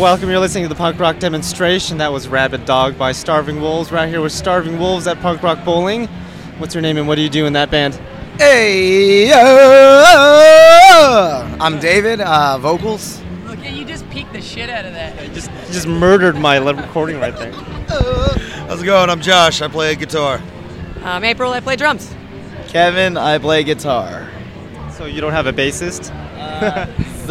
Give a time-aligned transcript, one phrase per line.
[0.00, 0.30] Well, welcome.
[0.30, 1.98] You're listening to the punk rock demonstration.
[1.98, 3.92] That was Rabid Dog by Starving Wolves.
[3.92, 6.06] Right here with Starving Wolves at Punk Rock Bowling.
[6.56, 8.00] What's your name and what do you do in that band?
[8.38, 9.38] Hey, uh,
[11.60, 13.20] I'm David, uh, vocals.
[13.44, 15.22] Look, you just peeked the shit out of that.
[15.22, 17.52] You just, you just murdered my le- recording right there.
[17.52, 19.10] How's it going?
[19.10, 19.60] I'm Josh.
[19.60, 20.40] I play guitar.
[21.02, 22.10] Um, April, I play drums.
[22.68, 24.30] Kevin, I play guitar.
[24.92, 26.10] So you don't have a bassist?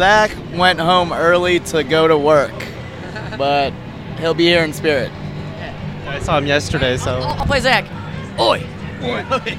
[0.00, 2.54] Zach went home early to go to work,
[3.36, 3.70] but
[4.18, 5.12] he'll be here in spirit.
[6.06, 7.16] I saw him yesterday, so.
[7.16, 7.84] I'll, I'll play Zach.
[8.40, 8.64] Oi!
[9.02, 9.26] Oi!
[9.30, 9.58] Oi.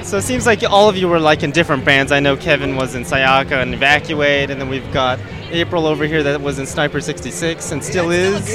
[0.02, 2.12] so it seems like all of you were like in different bands.
[2.12, 5.18] I know Kevin was in Sayaka and Evacuate, and then we've got
[5.50, 8.46] April over here that was in Sniper 66 and still is.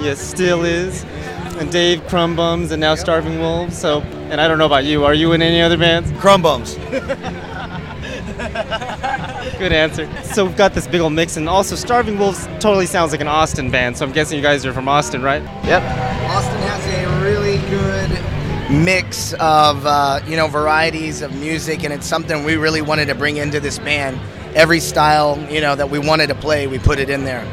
[0.00, 1.04] Yes, still is.
[1.60, 3.78] And Dave Crumbums and now Starving Wolves.
[3.78, 5.04] So, and I don't know about you.
[5.04, 6.10] Are you in any other bands?
[6.14, 6.76] Crumbums.
[9.58, 10.08] Good answer.
[10.24, 13.28] So we've got this big old mix, and also Starving Wolves totally sounds like an
[13.28, 13.96] Austin band.
[13.96, 15.42] So I'm guessing you guys are from Austin, right?
[15.64, 15.82] Yep.
[16.30, 18.10] Austin has a really good
[18.84, 23.14] mix of uh, you know varieties of music, and it's something we really wanted to
[23.14, 24.18] bring into this band.
[24.56, 27.44] Every style you know that we wanted to play, we put it in there.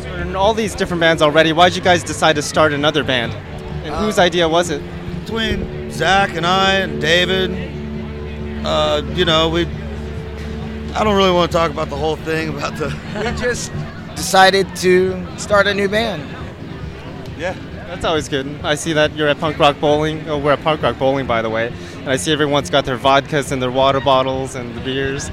[0.00, 3.32] So in all these different bands already, why'd you guys decide to start another band?
[3.84, 4.82] And whose idea was it?
[5.24, 7.50] Between Zach and I and David,
[8.64, 9.68] uh, you know, we.
[10.94, 12.88] I don't really want to talk about the whole thing about the.
[13.16, 13.72] We just
[14.16, 16.22] decided to start a new band.
[17.38, 17.54] Yeah.
[17.88, 18.46] That's always good.
[18.62, 20.28] I see that you're at Punk Rock Bowling.
[20.28, 21.72] Oh, we're at Punk Rock Bowling, by the way.
[22.00, 25.30] And I see everyone's got their vodkas and their water bottles and the beers.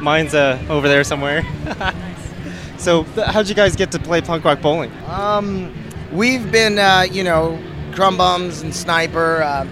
[0.00, 1.44] Mine's uh, over there somewhere.
[2.78, 4.90] so, th- how'd you guys get to play Punk Rock Bowling?
[5.06, 5.70] Um,
[6.10, 9.42] we've been, uh, you know, Crumbums and Sniper.
[9.42, 9.66] Uh,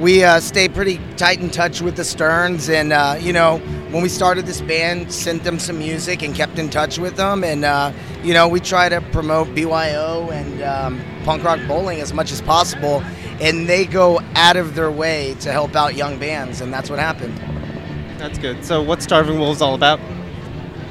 [0.00, 3.58] we uh, stay pretty tight in touch with the Sterns, and uh, you know,
[3.90, 7.44] when we started this band, sent them some music and kept in touch with them,
[7.44, 7.92] and uh,
[8.22, 12.40] you know, we try to promote BYO and um, punk rock bowling as much as
[12.40, 13.02] possible,
[13.40, 16.98] and they go out of their way to help out young bands, and that's what
[16.98, 17.36] happened.
[18.18, 18.64] That's good.
[18.64, 20.00] So, what's Starving Wolves all about?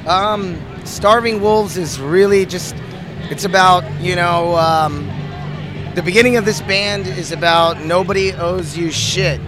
[0.06, 2.74] Um, Starving Wolves is really just,
[3.30, 5.08] it's about, you know, um,
[5.94, 9.40] the beginning of this band is about nobody owes you shit.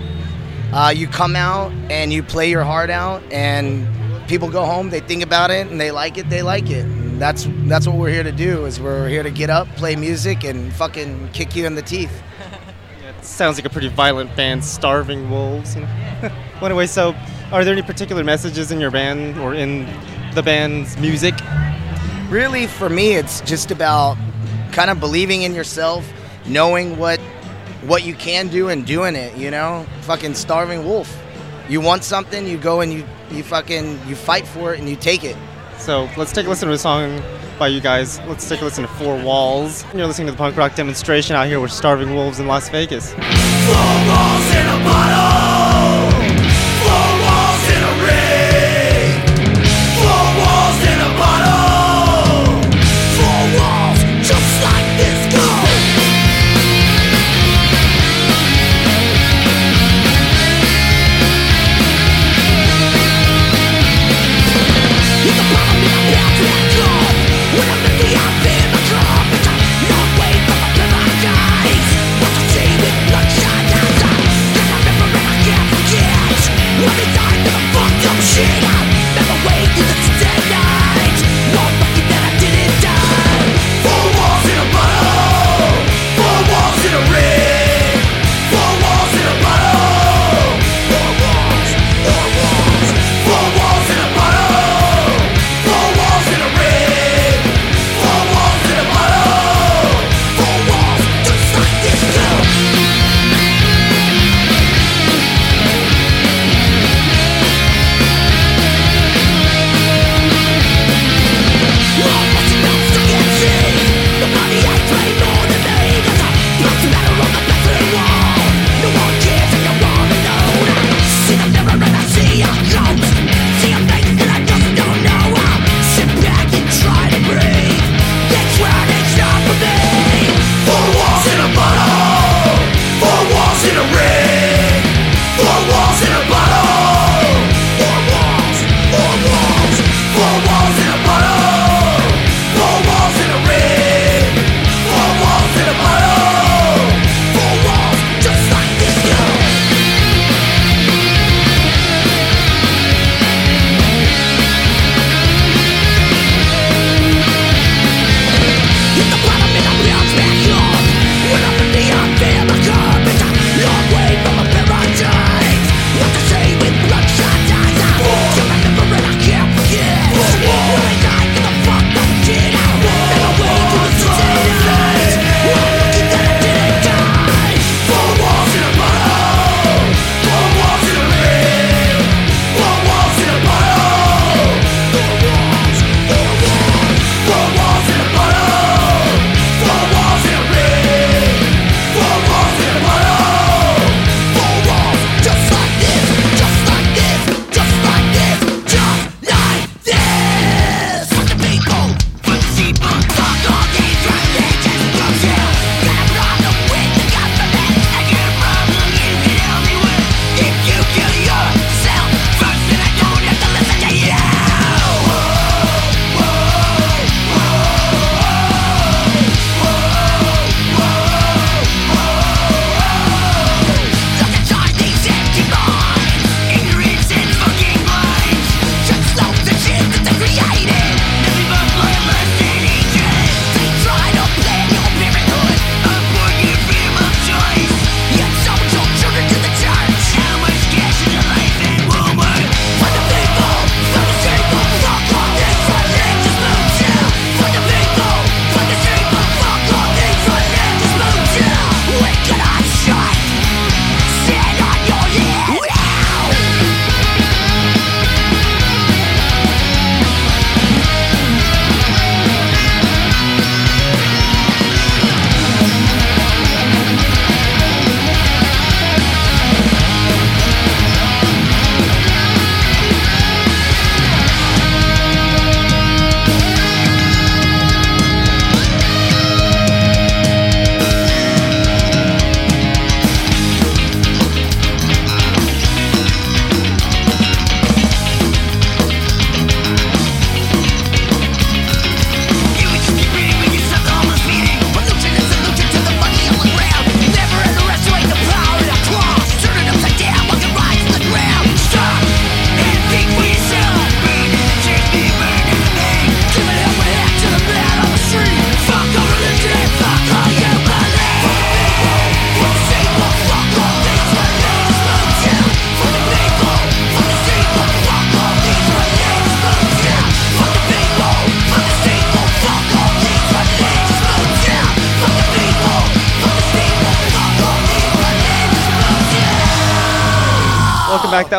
[0.72, 3.86] Uh, you come out and you play your heart out, and
[4.28, 6.84] people go home, they think about it, and they like it, they like it.
[6.84, 8.66] And that's that's what we're here to do.
[8.66, 12.22] Is we're here to get up, play music, and fucking kick you in the teeth.
[13.02, 15.76] It sounds like a pretty violent band, Starving Wolves.
[15.76, 15.88] you know?
[16.22, 17.14] well, anyway, so
[17.52, 19.86] are there any particular messages in your band or in
[20.34, 21.34] the band's music?
[22.30, 24.16] really for me it's just about
[24.72, 26.10] kind of believing in yourself
[26.46, 27.20] knowing what
[27.82, 31.20] what you can do and doing it you know fucking starving wolf
[31.68, 34.96] you want something you go and you you fucking you fight for it and you
[34.96, 35.36] take it
[35.78, 37.20] So let's take a listen to a song
[37.58, 38.18] by you guys.
[38.26, 39.84] Let's take a listen to Four Walls.
[39.94, 43.14] You're listening to the punk rock demonstration out here with Starving Wolves in Las Vegas.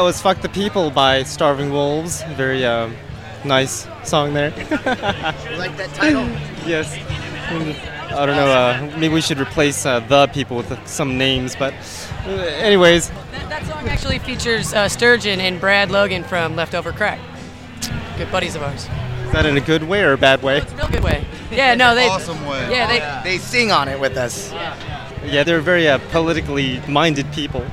[0.06, 2.22] Was "Fuck the People" by Starving Wolves.
[2.38, 2.92] Very uh,
[3.44, 4.52] nice song there.
[5.50, 6.28] You like that title?
[6.68, 6.96] yes.
[8.14, 8.52] I don't know.
[8.52, 11.74] Uh, maybe we should replace uh, the people with some names, but
[12.28, 12.30] uh,
[12.62, 17.20] anyways, That, that song actually features uh, Sturgeon and Brad Logan from Leftover Crack.
[18.16, 18.88] Good buddies of ours.
[19.26, 20.62] is that in a good way or a bad way?
[20.78, 21.26] Real good way.
[21.50, 22.08] Yeah, no, they.
[22.08, 22.70] awesome way.
[22.70, 22.86] Yeah,
[23.24, 23.32] they.
[23.32, 24.54] They sing on it with us.
[24.54, 27.66] Yeah, they're very uh, politically minded people.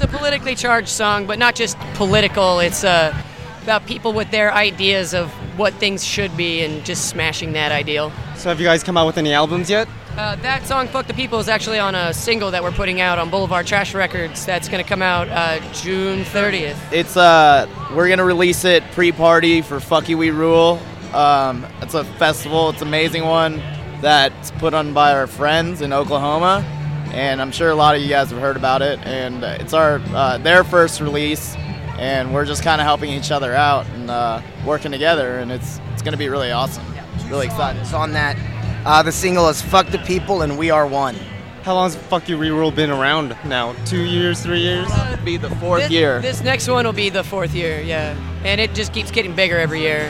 [0.00, 2.60] It's a politically charged song, but not just political.
[2.60, 3.14] It's uh,
[3.62, 5.28] about people with their ideas of
[5.58, 8.10] what things should be and just smashing that ideal.
[8.34, 9.86] So, have you guys come out with any albums yet?
[10.16, 13.18] Uh, that song "Fuck the People" is actually on a single that we're putting out
[13.18, 14.46] on Boulevard Trash Records.
[14.46, 16.78] That's going to come out uh, June 30th.
[16.90, 20.80] It's uh, we're gonna release it pre-party for Fuck You We Rule.
[21.12, 22.70] Um, it's a festival.
[22.70, 23.62] It's an amazing one
[24.00, 26.64] that's put on by our friends in Oklahoma,
[27.12, 28.98] and I'm sure a lot of you guys have heard about it.
[29.04, 31.54] And uh, it's our uh, their first release,
[31.98, 35.80] and we're just kind of helping each other out and uh, working together, and it's
[35.92, 36.84] it's gonna be really awesome.
[37.28, 37.80] Really excited.
[37.80, 38.36] It's on that.
[38.84, 41.16] Uh, the single is "Fuck the People" and "We Are One."
[41.62, 43.74] How long's Fuck You We Rule been around now?
[43.84, 44.88] Two years, three years?
[44.90, 46.20] It'll be the fourth this, year.
[46.22, 48.16] This next one will be the fourth year, yeah.
[48.44, 50.08] And it just keeps getting bigger every year.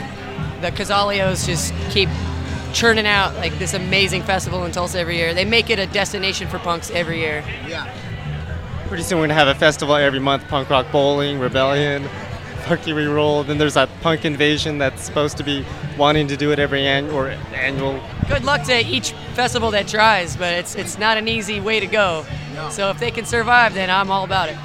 [0.61, 2.07] The Kazalios just keep
[2.71, 5.33] churning out like this amazing festival in Tulsa every year.
[5.33, 7.43] They make it a destination for punks every year.
[7.67, 7.93] Yeah.
[8.87, 12.07] Pretty soon we're gonna have a festival every month: punk rock bowling, rebellion,
[12.61, 13.43] fuck you we rule.
[13.43, 15.65] Then there's that punk invasion that's supposed to be
[15.97, 18.01] wanting to do it every an- or annual.
[18.27, 21.87] Good luck to each festival that tries, but it's it's not an easy way to
[21.87, 22.25] go.
[22.69, 24.57] So if they can survive, then I'm all about it.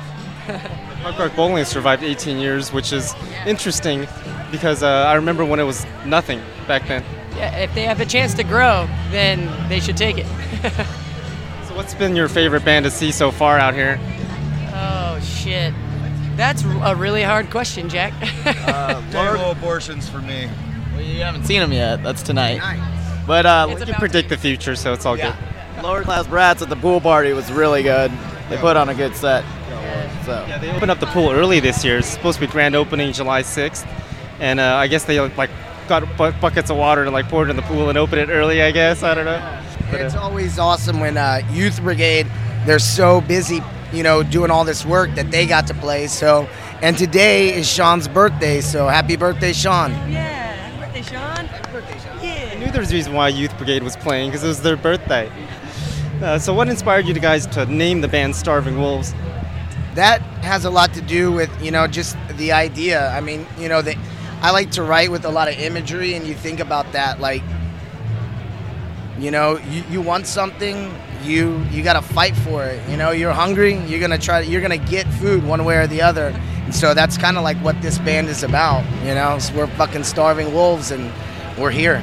[1.02, 3.14] Punk rock bowling has survived 18 years, which is
[3.46, 4.08] interesting
[4.50, 7.04] because uh, I remember when it was nothing back then.
[7.37, 10.26] Yeah, if they have a chance to grow, then they should take it.
[11.69, 13.99] So what's been your favorite band to see so far out here?
[14.73, 15.75] oh shit,
[16.37, 18.12] that's a really hard question, Jack.
[19.11, 20.49] Table abortions for me.
[20.93, 22.02] Well, you haven't seen them yet.
[22.02, 22.61] That's tonight.
[23.26, 25.35] But uh, It's You can predict the future, so it's all good.
[25.83, 28.12] Lower Class Brats at the pool party was really good.
[28.49, 29.45] They put on a good set.
[30.25, 30.45] So.
[30.49, 31.99] Yeah, they opened up the pool early this year.
[31.99, 33.87] It's supposed to be grand opening July 6th,
[34.40, 35.50] and uh, I guess they like
[35.88, 38.28] got bu- buckets of water and like poured it in the pool and opened it
[38.33, 38.62] early.
[38.62, 39.62] I guess I don't know.
[39.90, 42.26] But, It's uh, always awesome when uh, Youth Brigade,
[42.64, 43.62] they're so busy,
[43.93, 46.07] you know, doing all this work that they got to play.
[46.09, 46.49] So,
[46.83, 49.93] and today is Shawn's birthday, so happy birthday, Shawn.
[50.11, 51.47] Yeah, happy birthday, Shawn.
[51.47, 52.25] Happy birthday, Shawn!
[52.25, 52.50] Yeah.
[52.52, 54.76] I knew there was a reason why Youth Brigade was playing because it was their
[54.76, 55.31] birthday.
[56.21, 59.14] Uh, so, what inspired you guys to name the band Starving Wolves?
[59.95, 63.09] That has a lot to do with, you know, just the idea.
[63.11, 63.97] I mean, you know, the,
[64.43, 67.43] I like to write with a lot of imagery, and you think about that, like,
[69.19, 72.87] you know, you, you want something, you you got to fight for it.
[72.88, 76.02] You know, you're hungry, you're gonna try, you're gonna get food one way or the
[76.02, 76.35] other.
[76.64, 78.85] And so that's kind of like what this band is about.
[79.07, 81.11] You know, so we're fucking starving wolves, and
[81.59, 82.00] we're here.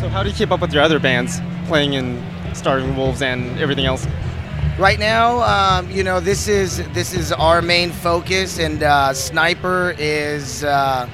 [0.00, 2.24] So, how do you keep up with your other bands playing in
[2.54, 4.06] Starving Wolves and everything else?
[4.78, 9.94] Right now, um, you know, this is this is our main focus, and uh, Sniper
[9.98, 11.08] is uh, uh,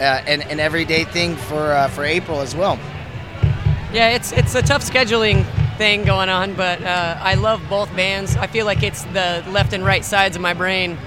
[0.00, 2.78] an, an everyday thing for uh, for April as well.
[3.92, 5.44] Yeah, it's it's a tough scheduling
[5.76, 8.36] thing going on, but uh, I love both bands.
[8.36, 10.98] I feel like it's the left and right sides of my brain,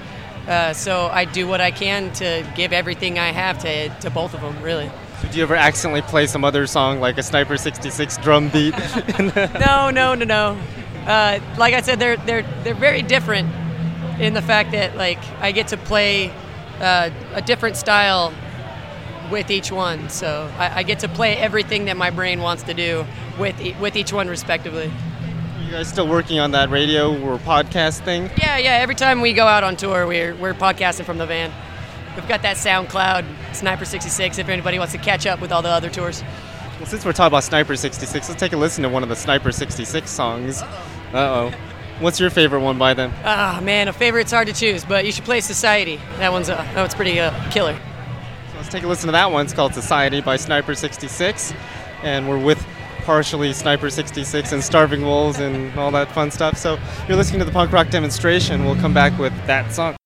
[0.46, 4.34] uh, so I do what I can to give everything I have to to both
[4.34, 4.60] of them.
[4.62, 4.90] Really.
[5.22, 8.74] So do you ever accidentally play some other song like a Sniper 66 drum beat?
[9.58, 10.58] No, no, no, no.
[11.06, 13.48] Uh, like I said, they're they're they're very different
[14.20, 16.30] in the fact that like I get to play
[16.80, 18.32] uh, a different style
[19.34, 20.08] with each one.
[20.08, 23.04] So I, I get to play everything that my brain wants to do
[23.38, 24.90] with e- with each one respectively.
[25.64, 28.30] you guys still working on that radio or podcast thing?
[28.38, 28.72] Yeah, yeah.
[28.80, 31.52] Every time we go out on tour, we're we're podcasting from the van.
[32.16, 33.24] We've got that SoundCloud
[33.54, 34.38] Sniper 66.
[34.38, 36.22] If anybody wants to catch up with all the other tours.
[36.78, 39.16] Well, since we're talking about Sniper 66, let's take a listen to one of the
[39.16, 40.62] Sniper 66 songs.
[40.62, 40.68] Uh
[41.14, 41.52] oh.
[42.00, 43.12] What's your favorite one by them?
[43.24, 46.00] Ah, man, a favorite's hard to choose, but you should play Society.
[46.18, 47.76] That one's uh, that one's pretty uh, killer.
[48.64, 49.44] Let's take a listen to that one.
[49.44, 51.52] It's called Society by Sniper 66.
[52.02, 52.66] And we're with
[53.02, 56.56] partially Sniper 66 and Starving Wolves and all that fun stuff.
[56.56, 58.64] So you're listening to the punk rock demonstration.
[58.64, 59.96] We'll come back with that song.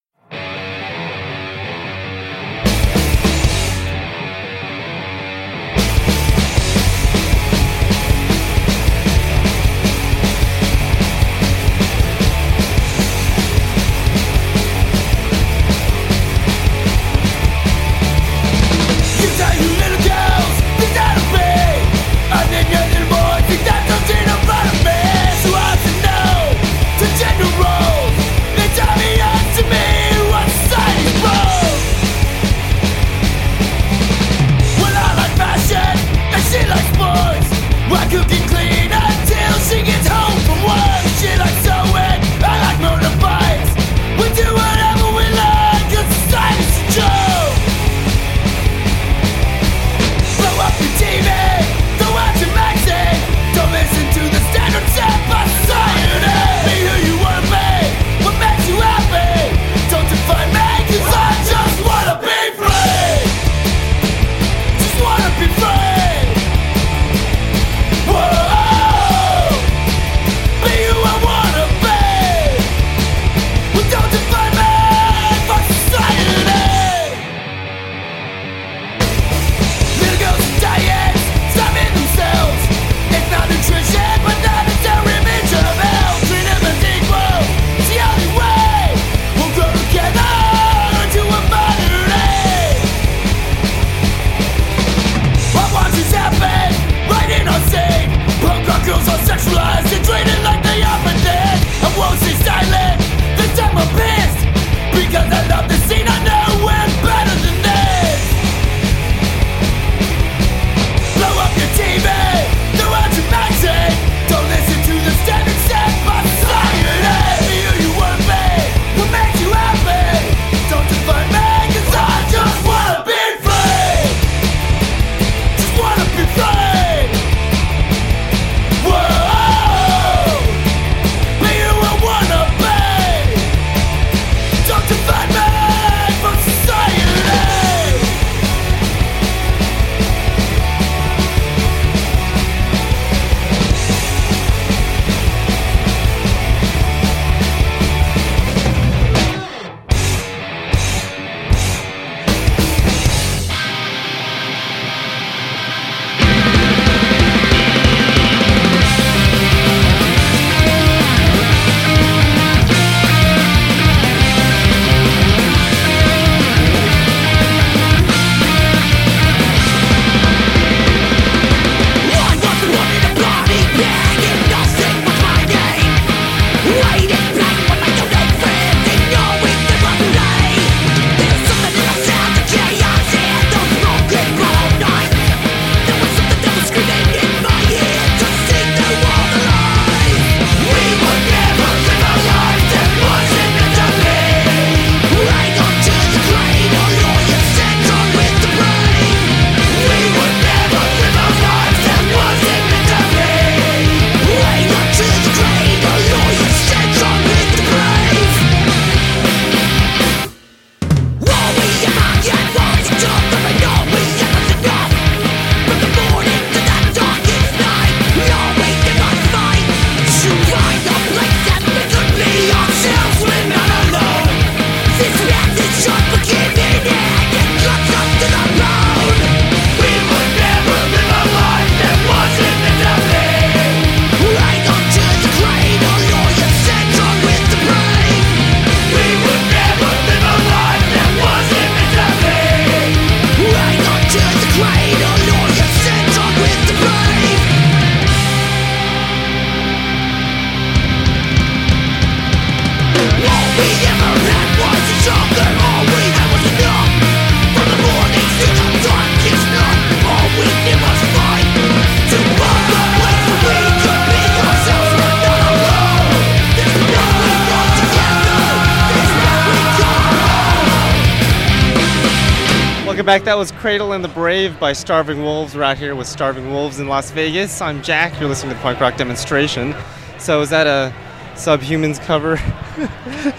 [273.69, 275.55] Cradle and the Brave by Starving Wolves.
[275.55, 277.61] We're out here with Starving Wolves in Las Vegas.
[277.61, 278.19] I'm Jack.
[278.19, 279.75] You're listening to Punk Rock Demonstration.
[280.19, 280.91] So is that a
[281.35, 282.39] Subhumans cover?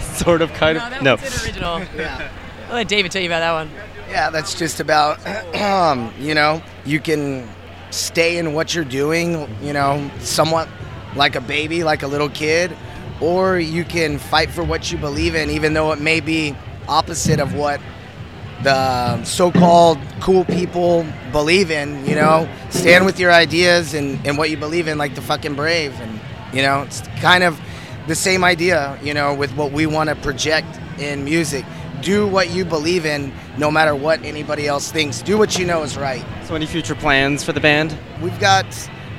[0.00, 1.02] sort of, kind of.
[1.02, 1.44] No, that no.
[1.44, 1.80] original.
[1.96, 2.30] yeah.
[2.68, 3.70] I'll let David tell you about that one.
[4.08, 5.18] Yeah, that's just about,
[5.56, 7.48] um, you know, you can
[7.90, 10.68] stay in what you're doing, you know, somewhat
[11.16, 12.76] like a baby, like a little kid,
[13.20, 16.54] or you can fight for what you believe in, even though it may be
[16.86, 17.80] opposite of what
[18.62, 22.04] the um, so-called cool people believe in.
[22.06, 25.54] You know, stand with your ideas and, and what you believe in, like the fucking
[25.54, 25.98] brave.
[26.00, 26.20] And
[26.52, 27.58] you know, it's kind of
[28.06, 28.98] the same idea.
[29.02, 31.64] You know, with what we want to project in music.
[32.02, 35.20] Do what you believe in, no matter what anybody else thinks.
[35.20, 36.24] Do what you know is right.
[36.46, 37.94] So, any future plans for the band?
[38.22, 38.64] We've got,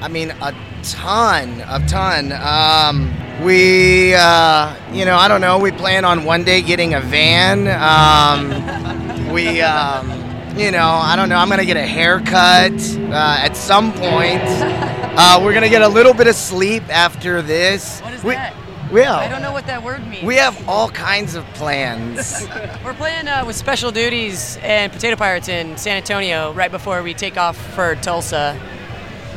[0.01, 2.31] I mean, a ton, a ton.
[2.31, 5.59] Um, we, uh, you know, I don't know.
[5.59, 7.67] We plan on one day getting a van.
[7.67, 10.09] Um, we, um,
[10.57, 11.37] you know, I don't know.
[11.37, 14.41] I'm gonna get a haircut uh, at some point.
[15.13, 17.99] Uh, we're gonna get a little bit of sleep after this.
[17.99, 18.55] What is we, that?
[18.93, 19.17] Yeah.
[19.17, 20.23] I don't know what that word means.
[20.23, 22.47] We have all kinds of plans.
[22.83, 27.13] We're playing uh, with Special Duties and Potato Pirates in San Antonio right before we
[27.13, 28.59] take off for Tulsa.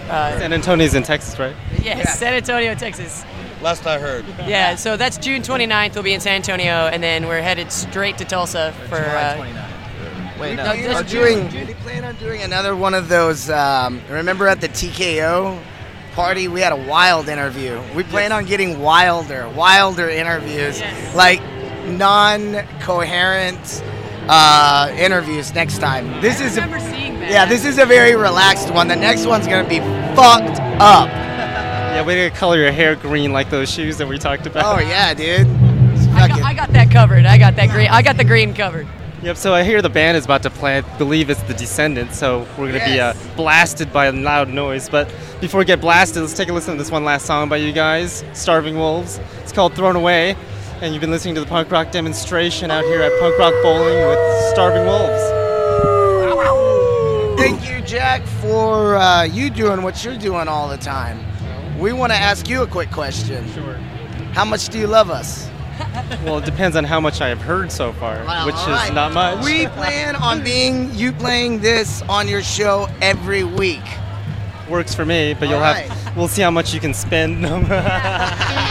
[0.09, 1.57] Uh, San Antonio's in Texas, right?
[1.73, 2.05] Yes, yeah.
[2.13, 3.25] San Antonio, Texas.
[3.63, 4.25] Last I heard.
[4.47, 5.95] Yeah, so that's June 29th.
[5.95, 8.99] We'll be in San Antonio, and then we're headed straight to Tulsa for.
[8.99, 9.57] July 29th.
[9.57, 9.74] Uh,
[10.41, 10.65] Wait, no.
[10.65, 11.49] No, We this are June.
[11.49, 11.67] doing.
[11.69, 13.49] We plan on doing another one of those.
[13.51, 15.59] Um, remember at the TKO
[16.15, 17.81] party, we had a wild interview.
[17.95, 21.15] We plan on getting wilder, wilder interviews, Yes.
[21.15, 21.41] like
[21.89, 23.83] non-coherent
[24.29, 26.21] uh, interviews next time.
[26.21, 26.57] This I is.
[26.57, 27.31] A, seeing that.
[27.31, 28.89] yeah, this is a very relaxed one.
[28.89, 29.81] The next one's gonna be
[30.17, 31.09] fucked up.
[31.09, 34.65] Yeah, way to color your hair green like those shoes that we talked about.
[34.65, 35.47] Oh yeah, dude.
[36.17, 37.25] I got, I got that covered.
[37.27, 37.89] I got that green.
[37.89, 38.87] I got the green covered.
[39.25, 39.37] Yep.
[39.39, 40.79] So I hear the band is about to play.
[40.79, 42.19] I believe it's the Descendents.
[42.19, 42.89] So we're gonna Yes.
[42.93, 44.89] be uh, blasted by a loud noise.
[44.91, 45.09] But
[45.41, 47.73] before we get blasted, let's take a listen to this one last song by you
[47.73, 49.19] guys, Starving Wolves.
[49.43, 50.37] It's called "Thrown Away,"
[50.83, 54.07] and you've been listening to the punk rock demonstration out here at Punk Rock Bowling
[54.07, 54.19] with
[54.53, 55.23] Starving Wolves.
[57.41, 61.19] Thank you, Jack, for uh, you doing what you're doing all the time.
[61.79, 63.51] We want to ask you a quick question.
[63.53, 63.75] Sure.
[64.35, 65.49] How much do you love us?
[66.25, 68.89] Well, it depends on how much I have heard so far, Well, which all right.
[68.89, 69.45] is not much.
[69.45, 73.83] We plan on being you playing this on your show every week.
[74.69, 76.17] works for me, but you'll All have.
[76.17, 77.43] We'll see how much you can spend.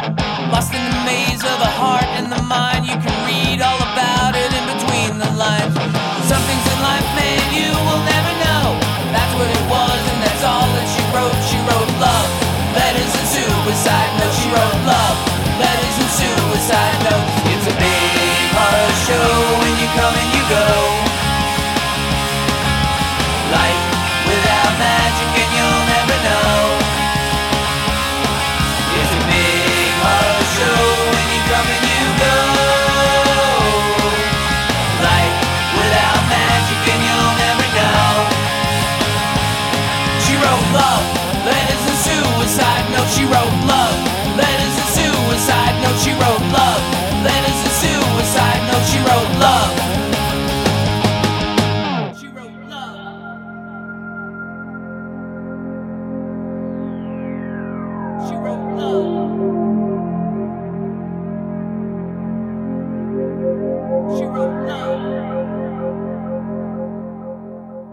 [0.00, 4.32] Lost in the maze of the heart and the mind, you can read all about
[4.32, 5.76] it in between the lines.
[6.24, 8.80] Some things in life, man, you will never know.
[9.12, 11.36] That's what it was, and that's all that she wrote.
[11.44, 12.28] She wrote love,
[12.72, 14.40] letters and suicide notes.
[14.40, 15.16] She wrote love,
[15.60, 17.32] letters and suicide notes.
[17.52, 21.09] It's a big horror show when you come and you go.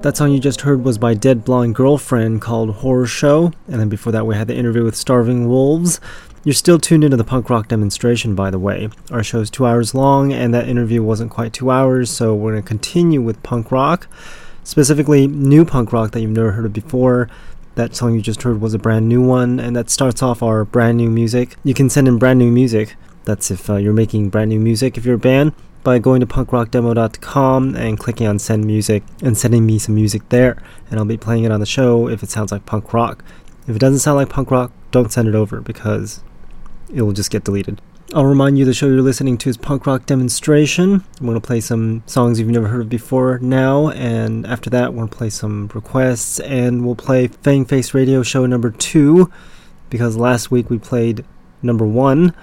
[0.08, 3.89] That song you just heard was by Dead Blonde Girlfriend called Horror Show, and then
[3.89, 6.00] before that we had the interview with Starving Wolves.
[6.46, 8.88] You're still tuned into the punk rock demonstration, by the way.
[9.12, 12.63] Our show's two hours long, and that interview wasn't quite two hours, so we're going
[12.63, 14.08] to continue with punk rock,
[14.63, 17.30] specifically new punk rock that you've never heard of before.
[17.76, 20.63] That song you just heard was a brand new one, and that starts off our
[20.63, 21.58] brand new music.
[21.65, 22.96] You can send in brand new music.
[23.26, 25.52] That's if uh, you're making brand new music if you're a band
[25.88, 30.62] by going to punkrockdemo.com and clicking on send music and sending me some music there
[30.91, 33.23] and I'll be playing it on the show if it sounds like punk rock.
[33.69, 36.21] If it doesn't sound like punk rock, don't send it over because
[36.93, 37.82] it will just get deleted.
[38.13, 41.06] I'll remind you the show you're listening to is Punk Rock Demonstration.
[41.21, 44.91] I'm going to play some songs you've never heard of before now, and after that,
[44.93, 49.32] we're going to play some requests, and we'll play Fang Face Radio Show number two
[49.89, 51.23] because last week we played
[51.62, 52.34] number one,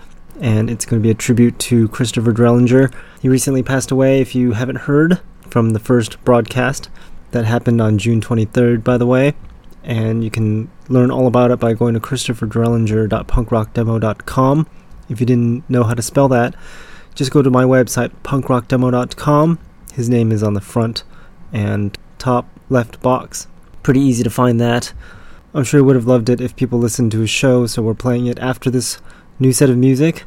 [0.41, 2.93] and it's going to be a tribute to Christopher Drellinger.
[3.21, 6.91] He recently passed away, if you haven't heard, from the first broadcast
[7.31, 9.35] that happened on June 23rd, by the way.
[9.83, 14.67] And you can learn all about it by going to christopherdrellinger.punkrockdemo.com.
[15.09, 16.55] If you didn't know how to spell that,
[17.15, 19.59] just go to my website, punkrockdemo.com.
[19.93, 21.05] His name is on the front
[21.53, 23.47] and top left box.
[23.83, 24.93] Pretty easy to find that.
[25.53, 27.95] I'm sure he would have loved it if people listened to his show, so we're
[27.95, 28.99] playing it after this
[29.39, 30.25] new set of music.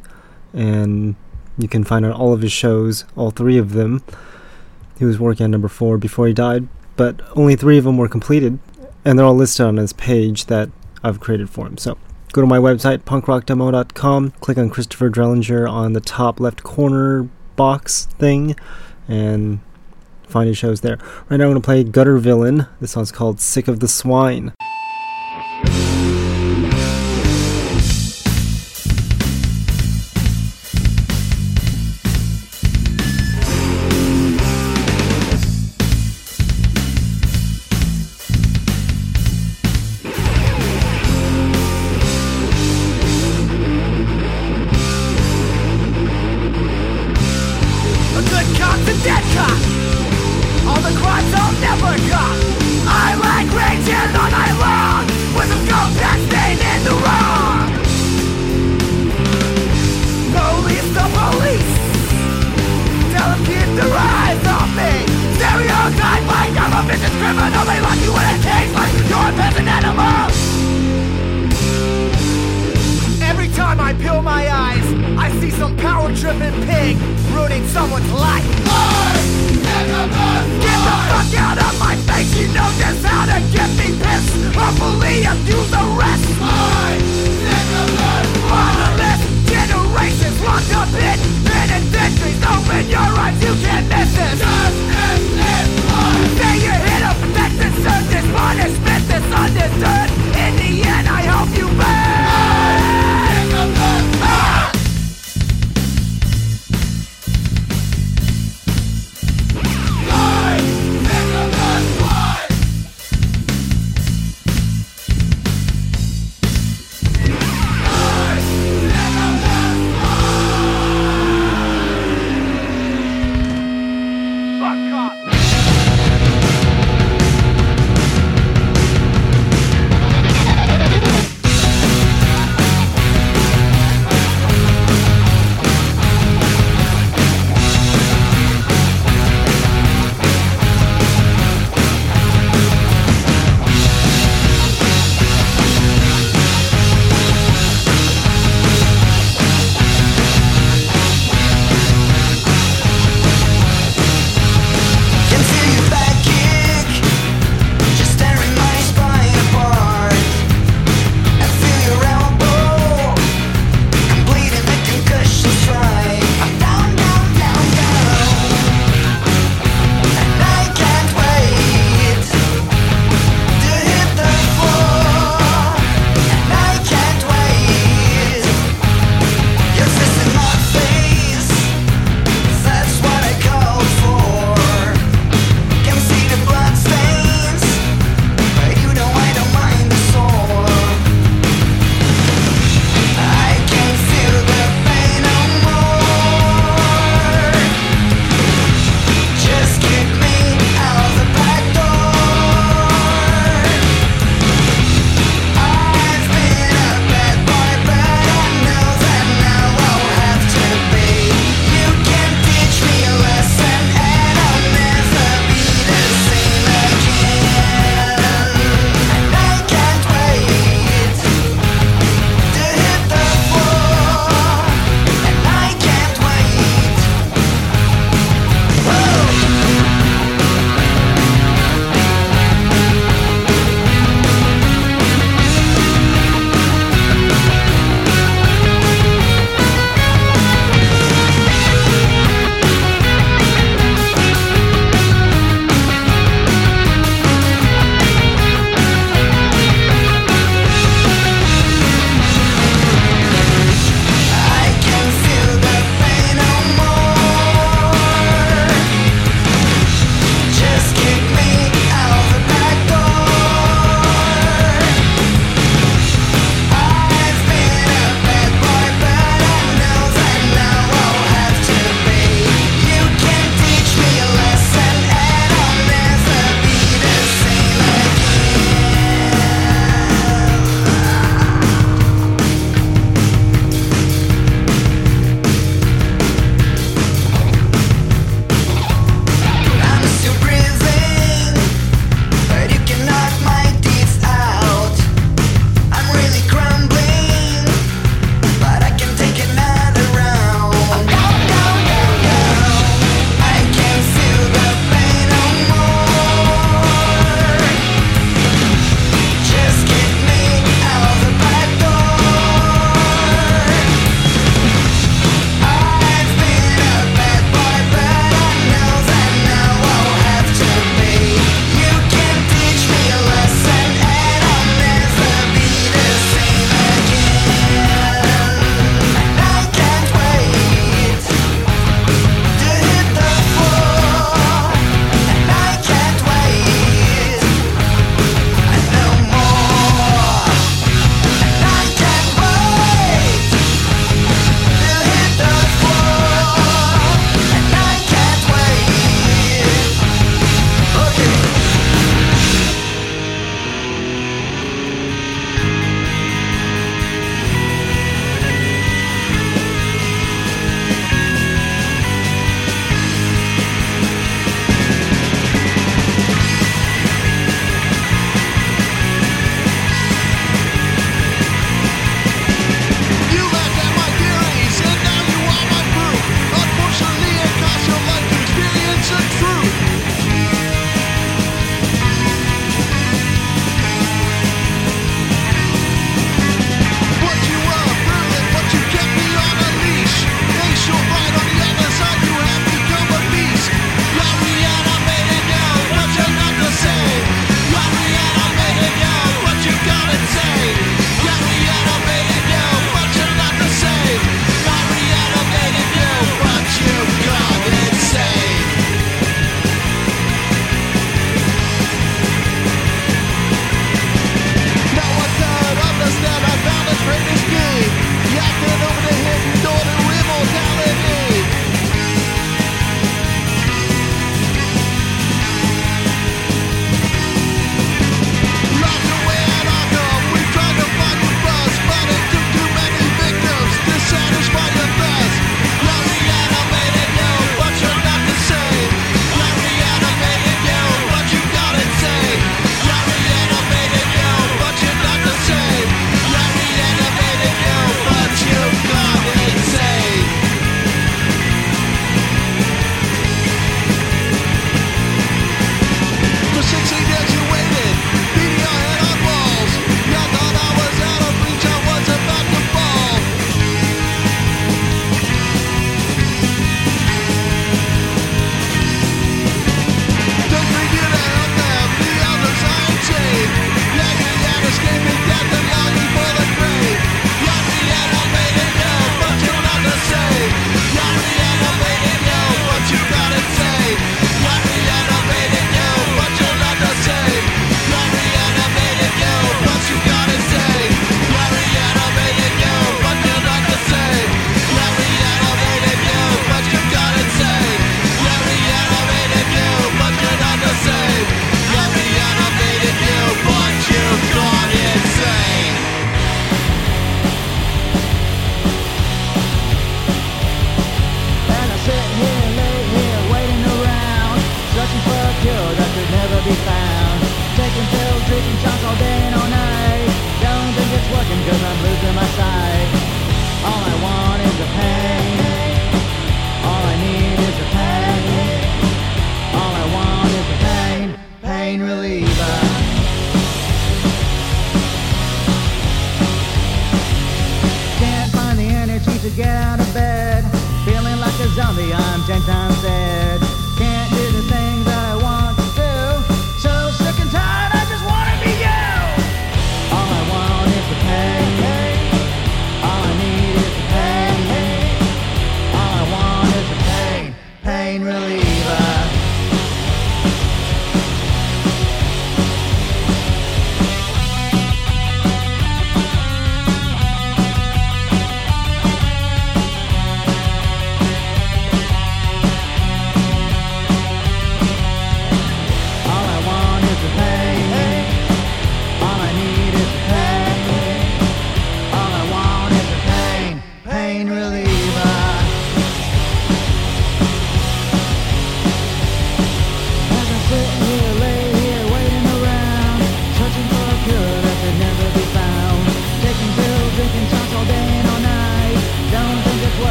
[0.52, 1.16] And
[1.58, 4.02] you can find out all of his shows, all three of them.
[4.98, 8.08] He was working on number four before he died, but only three of them were
[8.08, 8.58] completed,
[9.04, 10.70] and they're all listed on his page that
[11.04, 11.78] I've created for him.
[11.78, 11.96] So
[12.32, 18.06] go to my website, punkrockdemo.com, click on Christopher Drellinger on the top left corner box
[18.18, 18.56] thing,
[19.06, 19.60] and
[20.26, 20.98] find his shows there.
[21.28, 22.66] Right now I'm going to play Gutter Villain.
[22.80, 24.52] This song's called Sick of the Swine.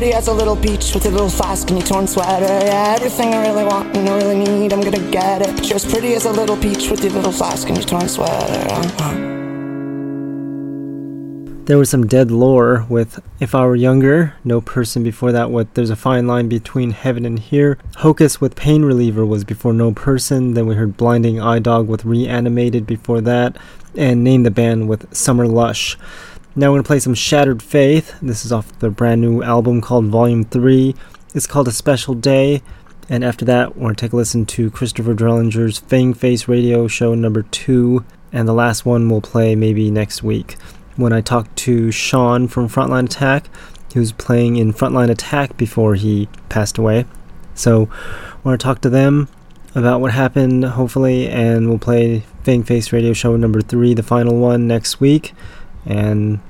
[0.00, 2.46] Pretty as a little peach with a little flask and your torn sweater.
[2.46, 5.54] Yeah, everything I really want and I really need, I'm gonna get it.
[5.54, 8.08] But you're as pretty as a little peach with your little flask and your torn
[8.08, 8.72] sweater.
[8.72, 9.26] Uh-huh.
[11.66, 15.74] There was some dead lore with If I Were Younger, No Person before that with
[15.74, 17.76] There's a Fine Line Between Heaven and Here.
[17.96, 20.54] Hocus with Pain Reliever was before No Person.
[20.54, 23.58] Then we heard Blinding Eye Dog with Reanimated before that.
[23.94, 25.98] And Name the Band with Summer Lush.
[26.56, 28.16] Now we're going to play some Shattered Faith.
[28.20, 30.96] This is off the brand new album called Volume 3.
[31.32, 32.60] It's called A Special Day.
[33.08, 36.88] And after that, we're going to take a listen to Christopher Drellinger's Fang Face Radio
[36.88, 38.04] Show number 2.
[38.32, 40.56] And the last one we'll play maybe next week
[40.96, 43.48] when I talked to Sean from Frontline Attack.
[43.92, 47.04] He was playing in Frontline Attack before he passed away.
[47.54, 47.88] So
[48.42, 49.28] we're going to talk to them
[49.76, 54.36] about what happened, hopefully, and we'll play Fang Face Radio Show number three, the final
[54.36, 55.32] one, next week,
[55.84, 56.40] and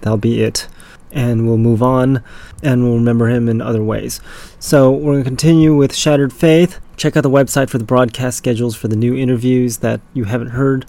[0.00, 0.68] that'll be it.
[1.12, 2.22] And we'll move on,
[2.62, 4.20] and we'll remember him in other ways.
[4.58, 6.80] So we're going to continue with Shattered Faith.
[6.96, 10.48] Check out the website for the broadcast schedules for the new interviews that you haven't
[10.48, 10.86] heard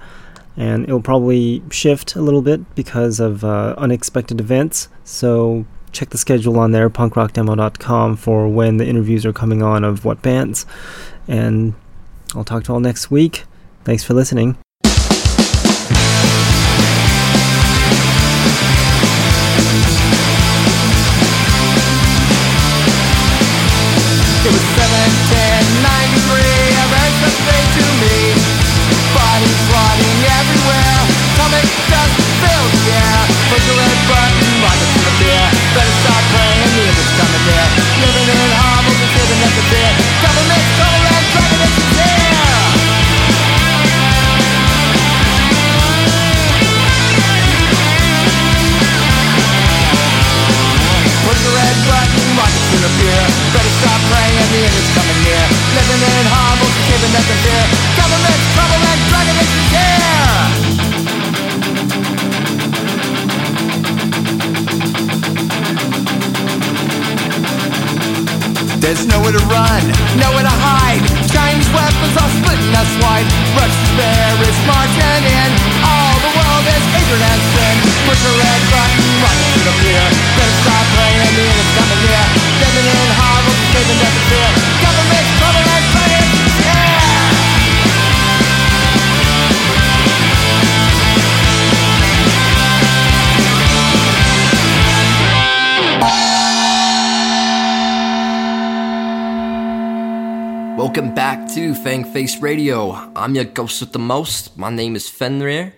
[0.57, 4.89] and it'll probably shift a little bit because of uh, unexpected events.
[5.03, 10.03] So check the schedule on there, punkrockdemo.com, for when the interviews are coming on of
[10.03, 10.65] what bands.
[11.27, 11.75] And
[12.35, 13.43] I'll talk to you all next week.
[13.83, 14.57] Thanks for listening.
[69.57, 69.81] Run,
[70.21, 71.01] nowhere to hide.
[71.33, 73.56] Chinese weapons are splitting us wide.
[101.27, 102.93] Back to Fang Face Radio.
[103.13, 104.57] I'm your ghost with the most.
[104.57, 105.73] My name is Fenrir,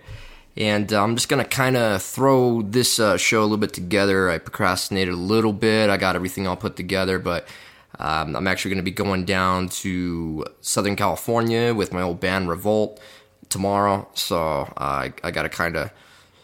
[0.56, 4.30] and uh, I'm just gonna kind of throw this uh, show a little bit together.
[4.30, 5.90] I procrastinated a little bit.
[5.90, 7.48] I got everything all put together, but
[7.98, 13.00] um, I'm actually gonna be going down to Southern California with my old band Revolt
[13.48, 14.06] tomorrow.
[14.14, 15.90] So uh, I, I gotta kind of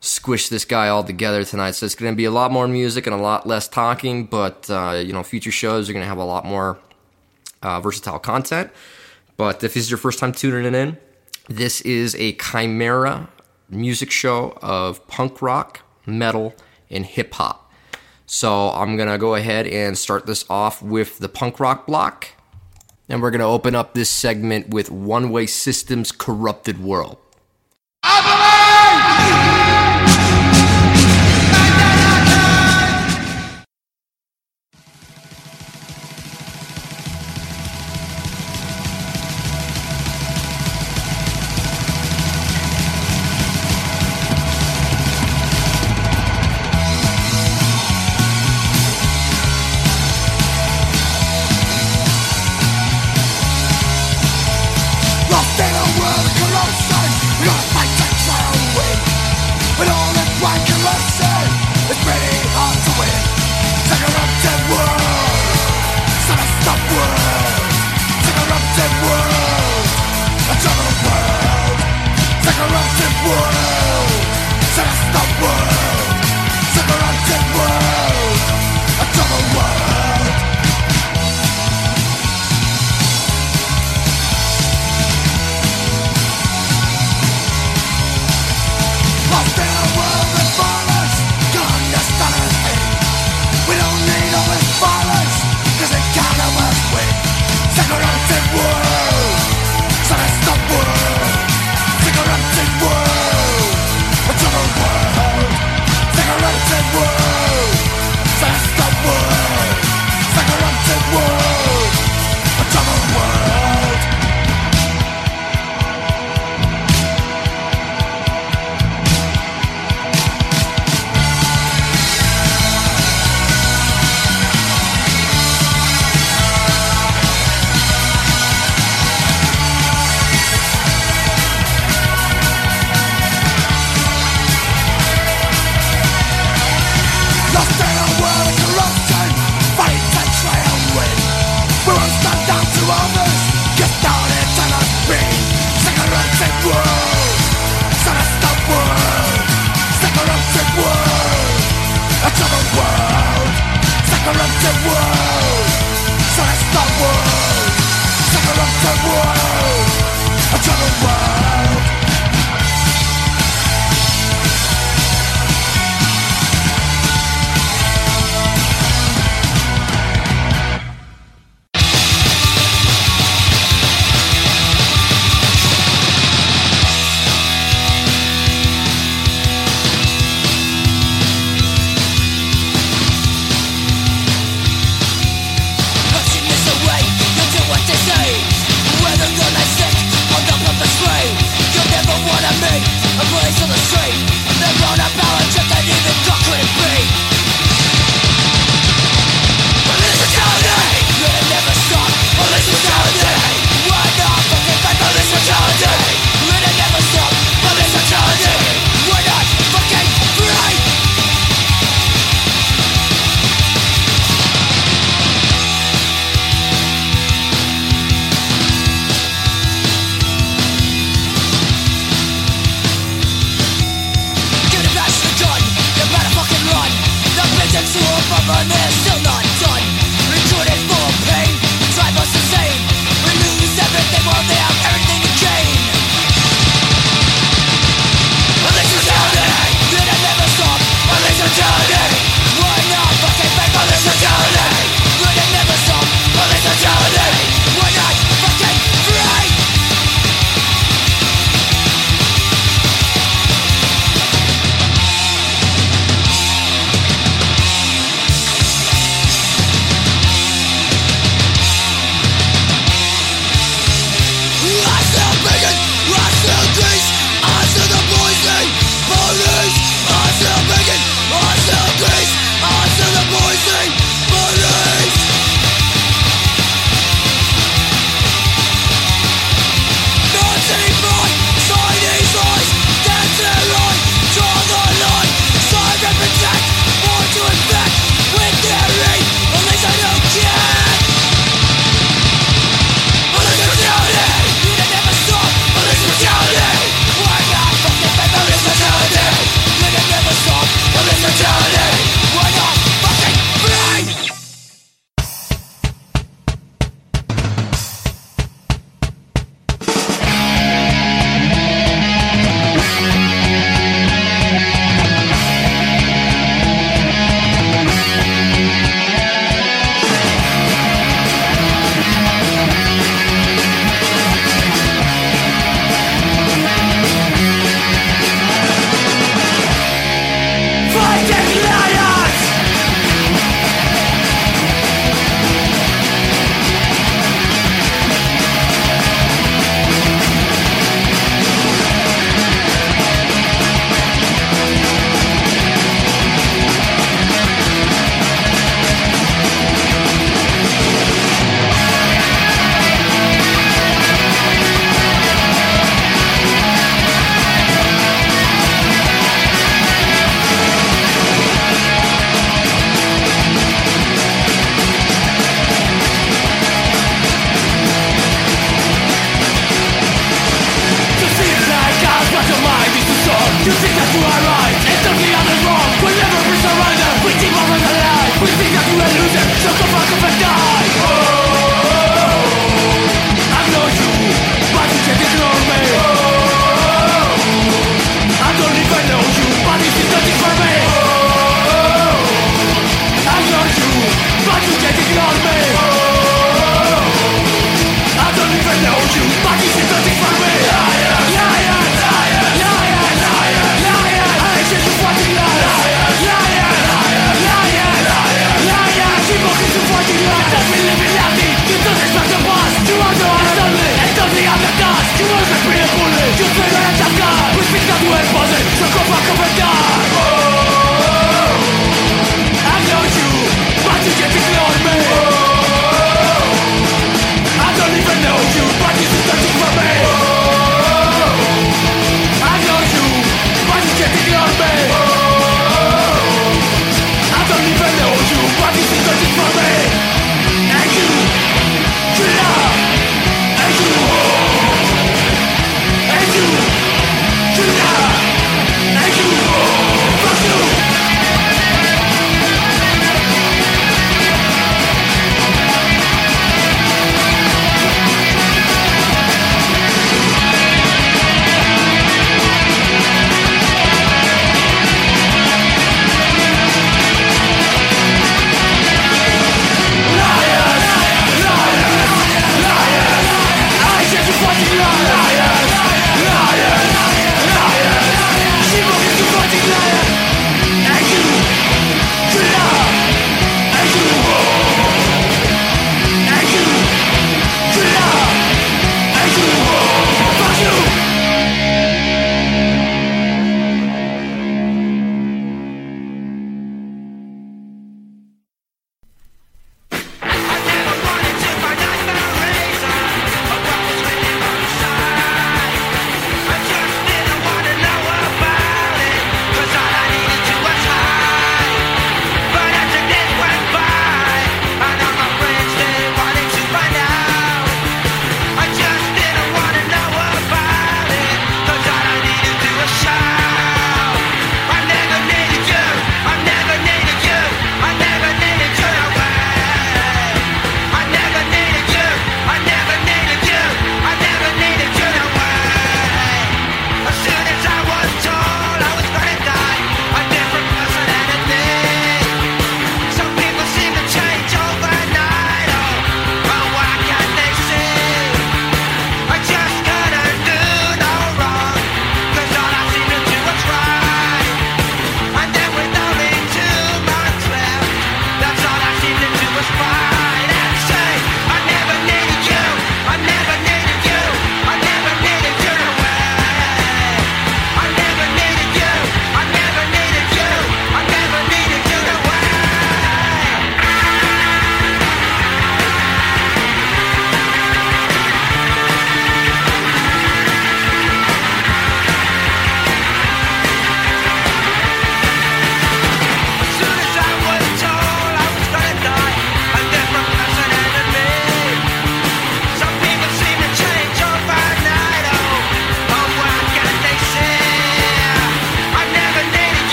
[0.00, 1.76] squish this guy all together tonight.
[1.76, 5.00] So it's to be a lot more music and a lot less talking, but uh,
[5.00, 6.80] you know, future shows are to have a lot more
[7.62, 8.70] uh, versatile content.
[9.36, 10.98] But if this is your first time tuning in,
[11.48, 13.28] this is a chimera
[13.70, 16.54] music show of punk rock, metal,
[16.90, 17.70] and hip hop.
[18.26, 22.28] So I'm gonna go ahead and start this off with the punk rock block,
[23.08, 27.18] and we're gonna open up this segment with One Way Systems' Corrupted World.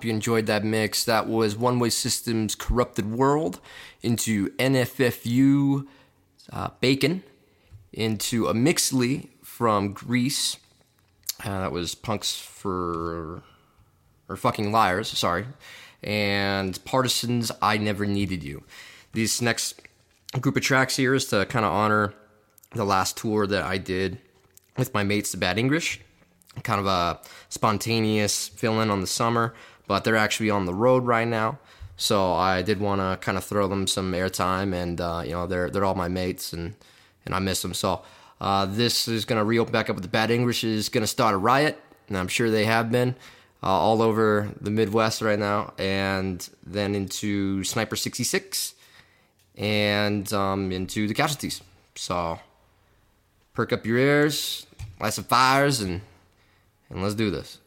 [0.00, 1.04] Hope you enjoyed that mix.
[1.04, 3.60] That was One Way Systems Corrupted World
[4.00, 5.86] into NFFU
[6.50, 7.22] uh, Bacon,
[7.92, 10.56] into a Mixley from Greece.
[11.44, 13.42] Uh, that was Punks for.
[14.26, 15.44] or Fucking Liars, sorry.
[16.02, 18.64] And Partisans, I Never Needed You.
[19.12, 19.82] These next
[20.40, 22.14] group of tracks here is to kind of honor
[22.72, 24.16] the last tour that I did
[24.78, 26.00] with my mates, the Bad English
[26.62, 29.54] kind of a spontaneous fill in on the summer,
[29.90, 31.58] but they're actually on the road right now.
[31.96, 35.48] So I did want to kind of throw them some airtime, and uh, you know
[35.48, 36.76] they're they're all my mates, and
[37.26, 37.74] and I miss them.
[37.74, 38.02] So
[38.40, 41.38] uh, this is gonna reopen back up with the Bad English is gonna start a
[41.38, 41.76] riot,
[42.06, 43.16] and I'm sure they have been
[43.64, 48.74] uh, all over the Midwest right now, and then into Sniper 66,
[49.56, 51.62] and um, into the Casualties.
[51.96, 52.38] So
[53.54, 54.68] perk up your ears,
[55.00, 56.00] light some fires, and
[56.90, 57.58] and let's do this.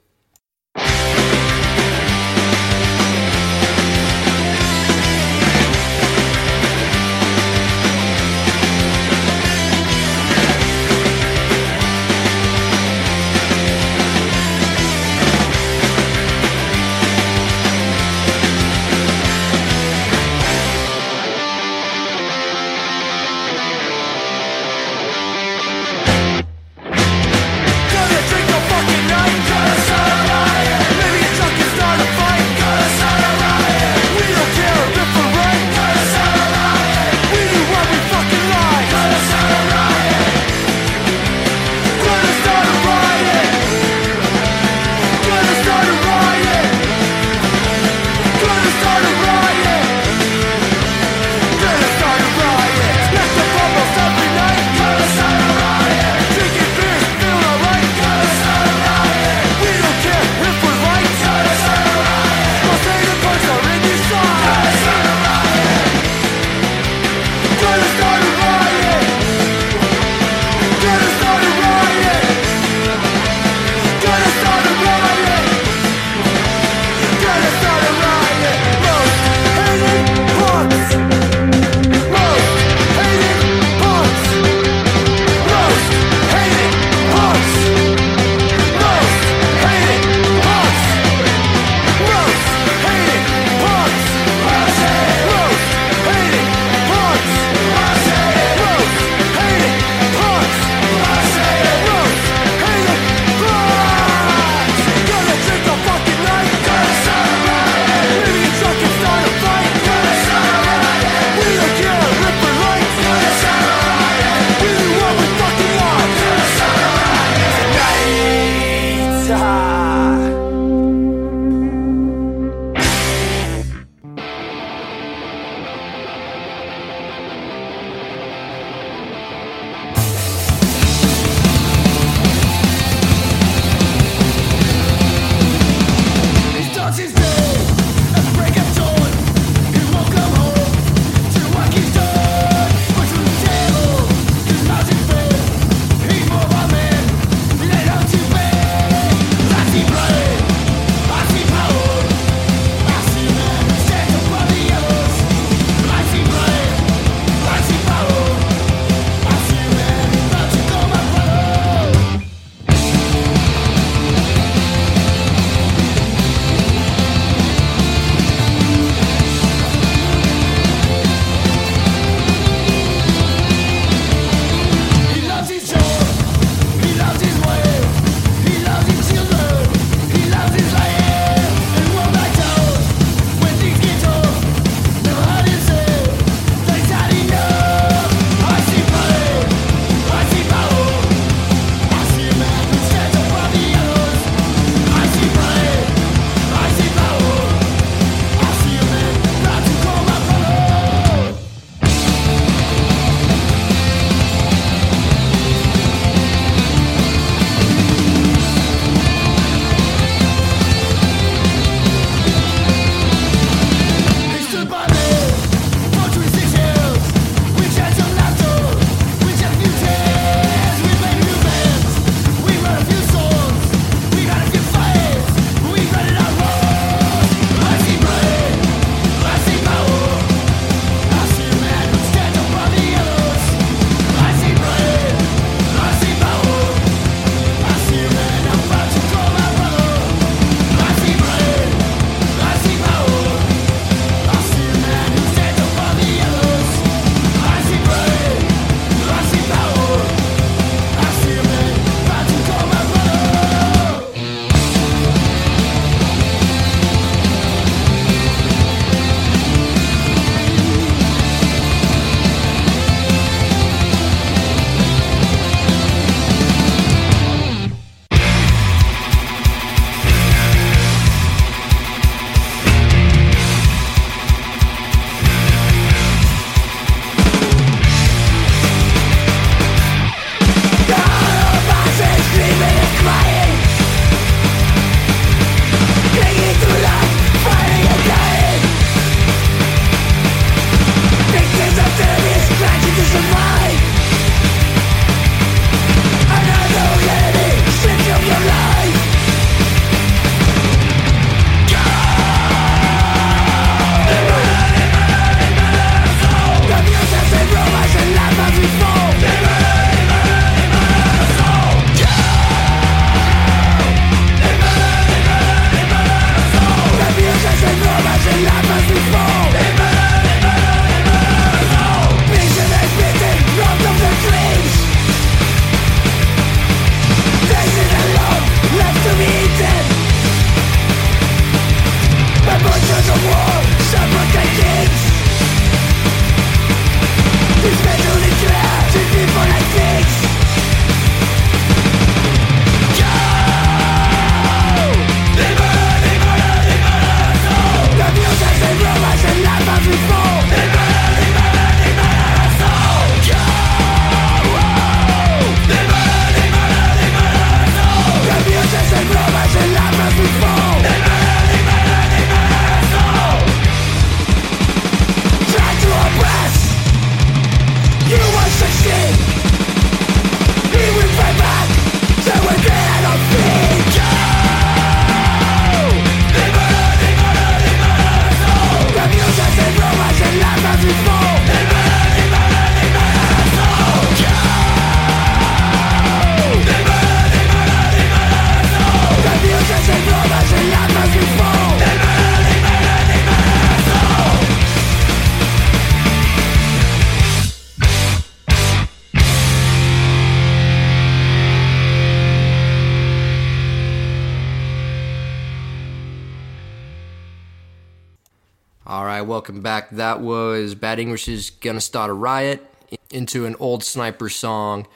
[409.91, 412.65] That was Bad English's Gonna Start a Riot
[413.11, 414.88] into an old sniper song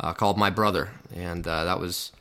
[0.00, 0.90] uh, called My Brother.
[1.14, 2.12] And uh, that was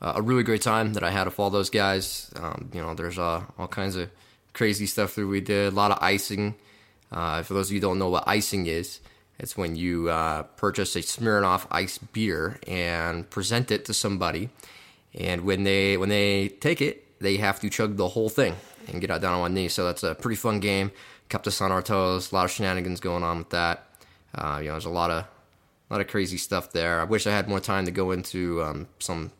[0.00, 2.30] a really great time that I had with all those guys.
[2.36, 4.10] Um, you know, there's uh, all kinds of
[4.52, 6.54] crazy stuff that we did, a lot of icing.
[7.10, 9.00] Uh, for those of you don't know what icing is,
[9.38, 14.50] it's when you uh, purchase a Smirnoff ice beer and present it to somebody.
[15.14, 18.56] And when they when they take it, they have to chug the whole thing
[18.88, 19.68] and get out down on one knee.
[19.68, 20.92] So that's a pretty fun game.
[21.28, 22.32] Kept us on our toes.
[22.32, 23.86] A lot of shenanigans going on with that.
[24.34, 27.00] Uh, you know, there's a lot of a lot of crazy stuff there.
[27.00, 29.32] I wish I had more time to go into um, some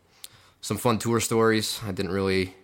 [0.61, 1.81] some fun tour stories.
[1.87, 2.55] I didn't really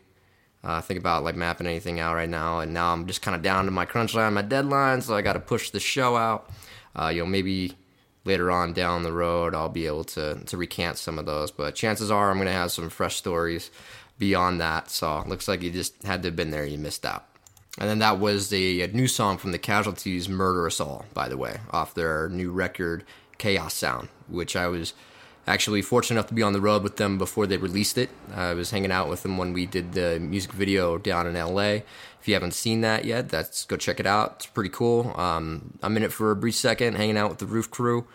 [0.62, 3.42] uh, think about like mapping anything out right now, and now I'm just kind of
[3.42, 6.50] down to my crunch line, my deadline, so I got to push the show out.
[6.94, 7.76] Uh, you know, maybe
[8.24, 11.74] later on down the road I'll be able to to recant some of those, but
[11.74, 13.70] chances are I'm gonna have some fresh stories
[14.18, 14.90] beyond that.
[14.90, 17.29] So looks like you just had to have been there, you missed out.
[17.78, 21.28] And then that was the a new song from the Casualties, "Murder Us All," by
[21.28, 23.04] the way, off their new record,
[23.38, 24.92] Chaos Sound, which I was
[25.46, 28.10] actually fortunate enough to be on the road with them before they released it.
[28.34, 31.82] I was hanging out with them when we did the music video down in LA.
[32.20, 34.34] If you haven't seen that yet, that's go check it out.
[34.36, 35.14] It's pretty cool.
[35.18, 38.06] Um, I'm in it for a brief second, hanging out with the roof crew,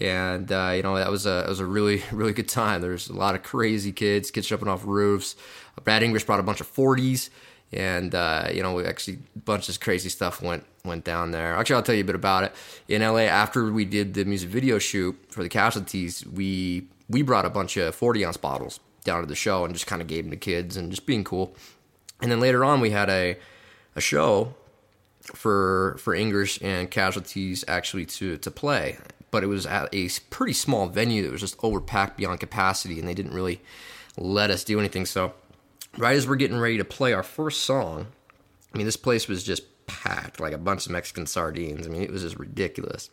[0.00, 2.80] and uh, you know that was a was a really really good time.
[2.80, 5.36] There's a lot of crazy kids, kids jumping off roofs.
[5.84, 7.30] Brad English brought a bunch of 40s
[7.72, 11.54] and uh, you know, we actually, a bunch of crazy stuff went went down there.
[11.56, 12.52] Actually, I'll tell you a bit about it.
[12.88, 17.44] In LA, after we did the music video shoot for the casualties, we we brought
[17.44, 20.24] a bunch of forty ounce bottles down to the show and just kind of gave
[20.24, 21.54] them to kids and just being cool.
[22.20, 23.38] And then later on, we had a
[23.96, 24.54] a show
[25.22, 28.98] for for English and casualties actually to to play,
[29.30, 33.08] but it was at a pretty small venue that was just overpacked beyond capacity, and
[33.08, 33.60] they didn't really
[34.16, 35.06] let us do anything.
[35.06, 35.32] So
[35.98, 38.06] right as we're getting ready to play our first song,
[38.72, 41.86] I mean, this place was just packed like a bunch of Mexican sardines.
[41.86, 43.10] I mean, it was just ridiculous.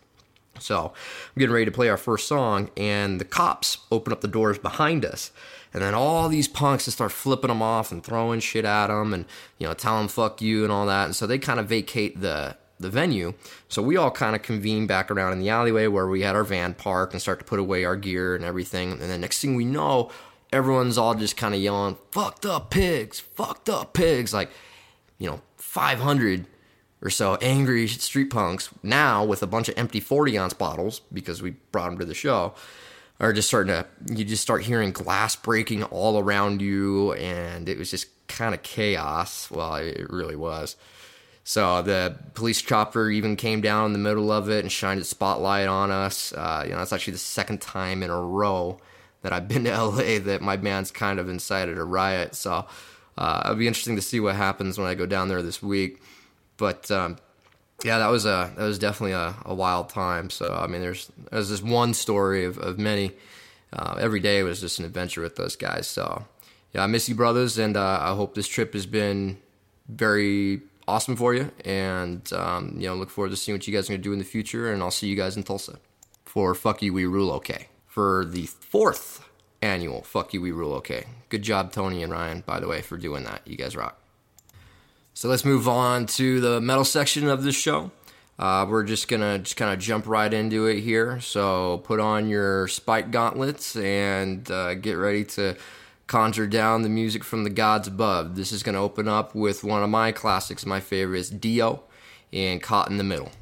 [0.60, 4.28] So I'm getting ready to play our first song, and the cops open up the
[4.28, 5.32] doors behind us.
[5.74, 9.14] And then all these punks just start flipping them off and throwing shit at them
[9.14, 9.26] and,
[9.60, 11.06] you know, tell them fuck you and all that.
[11.06, 13.36] And so they kind of vacate the, the venue.
[13.68, 16.44] So we all kind of convene back around in the alleyway where we had our
[16.44, 18.94] van parked and start to put away our gear and everything.
[18.94, 20.10] And then next thing we know,
[20.52, 24.34] everyone's all just kind of yelling, fucked up pigs, fucked up pigs.
[24.34, 24.50] Like,
[25.18, 26.46] you know, 500
[27.02, 31.42] or so angry street punks now with a bunch of empty 40 ounce bottles because
[31.42, 32.54] we brought them to the show
[33.20, 33.86] are just starting to,
[34.16, 37.14] you just start hearing glass breaking all around you.
[37.14, 39.52] And it was just kind of chaos.
[39.52, 40.76] Well, it really was.
[41.44, 45.10] So the police chopper even came down in the middle of it and shined its
[45.10, 46.32] spotlight on us.
[46.32, 48.80] Uh, you know, that's actually the second time in a row
[49.22, 52.36] that I've been to LA that my band's kind of incited a riot.
[52.36, 52.66] So
[53.18, 56.02] uh, it'll be interesting to see what happens when I go down there this week.
[56.58, 57.18] But um,
[57.84, 60.30] yeah, that was a that was definitely a, a, wild time.
[60.30, 63.12] So I mean, there's there's this one story of, of many.
[63.72, 65.86] Uh, every day was just an adventure with those guys.
[65.86, 66.26] So
[66.74, 69.38] yeah, I miss you, brothers, and uh, I hope this trip has been
[69.88, 71.52] very awesome for you.
[71.64, 74.20] And um, you know, look forward to seeing what you guys are gonna do in
[74.20, 74.72] the future.
[74.74, 75.80] And I'll see you guys in Tulsa
[76.26, 77.68] for "Fuck You, We Rule." Okay
[78.00, 79.28] for the fourth
[79.62, 81.04] annual Fuck You We Rule Okay.
[81.28, 83.42] Good job, Tony and Ryan, by the way, for doing that.
[83.46, 84.00] You guys rock.
[85.14, 87.92] So let's move on to the metal section of this show.
[88.40, 91.20] Uh, we're just gonna just kind of jump right into it here.
[91.20, 95.58] So put on your spike gauntlets and uh, get ready to
[96.08, 98.38] conjure down the music from the gods above.
[98.38, 101.84] This is gonna open up with one of my classics, my favorites, Dio,
[102.32, 103.34] and Caught in the Middle.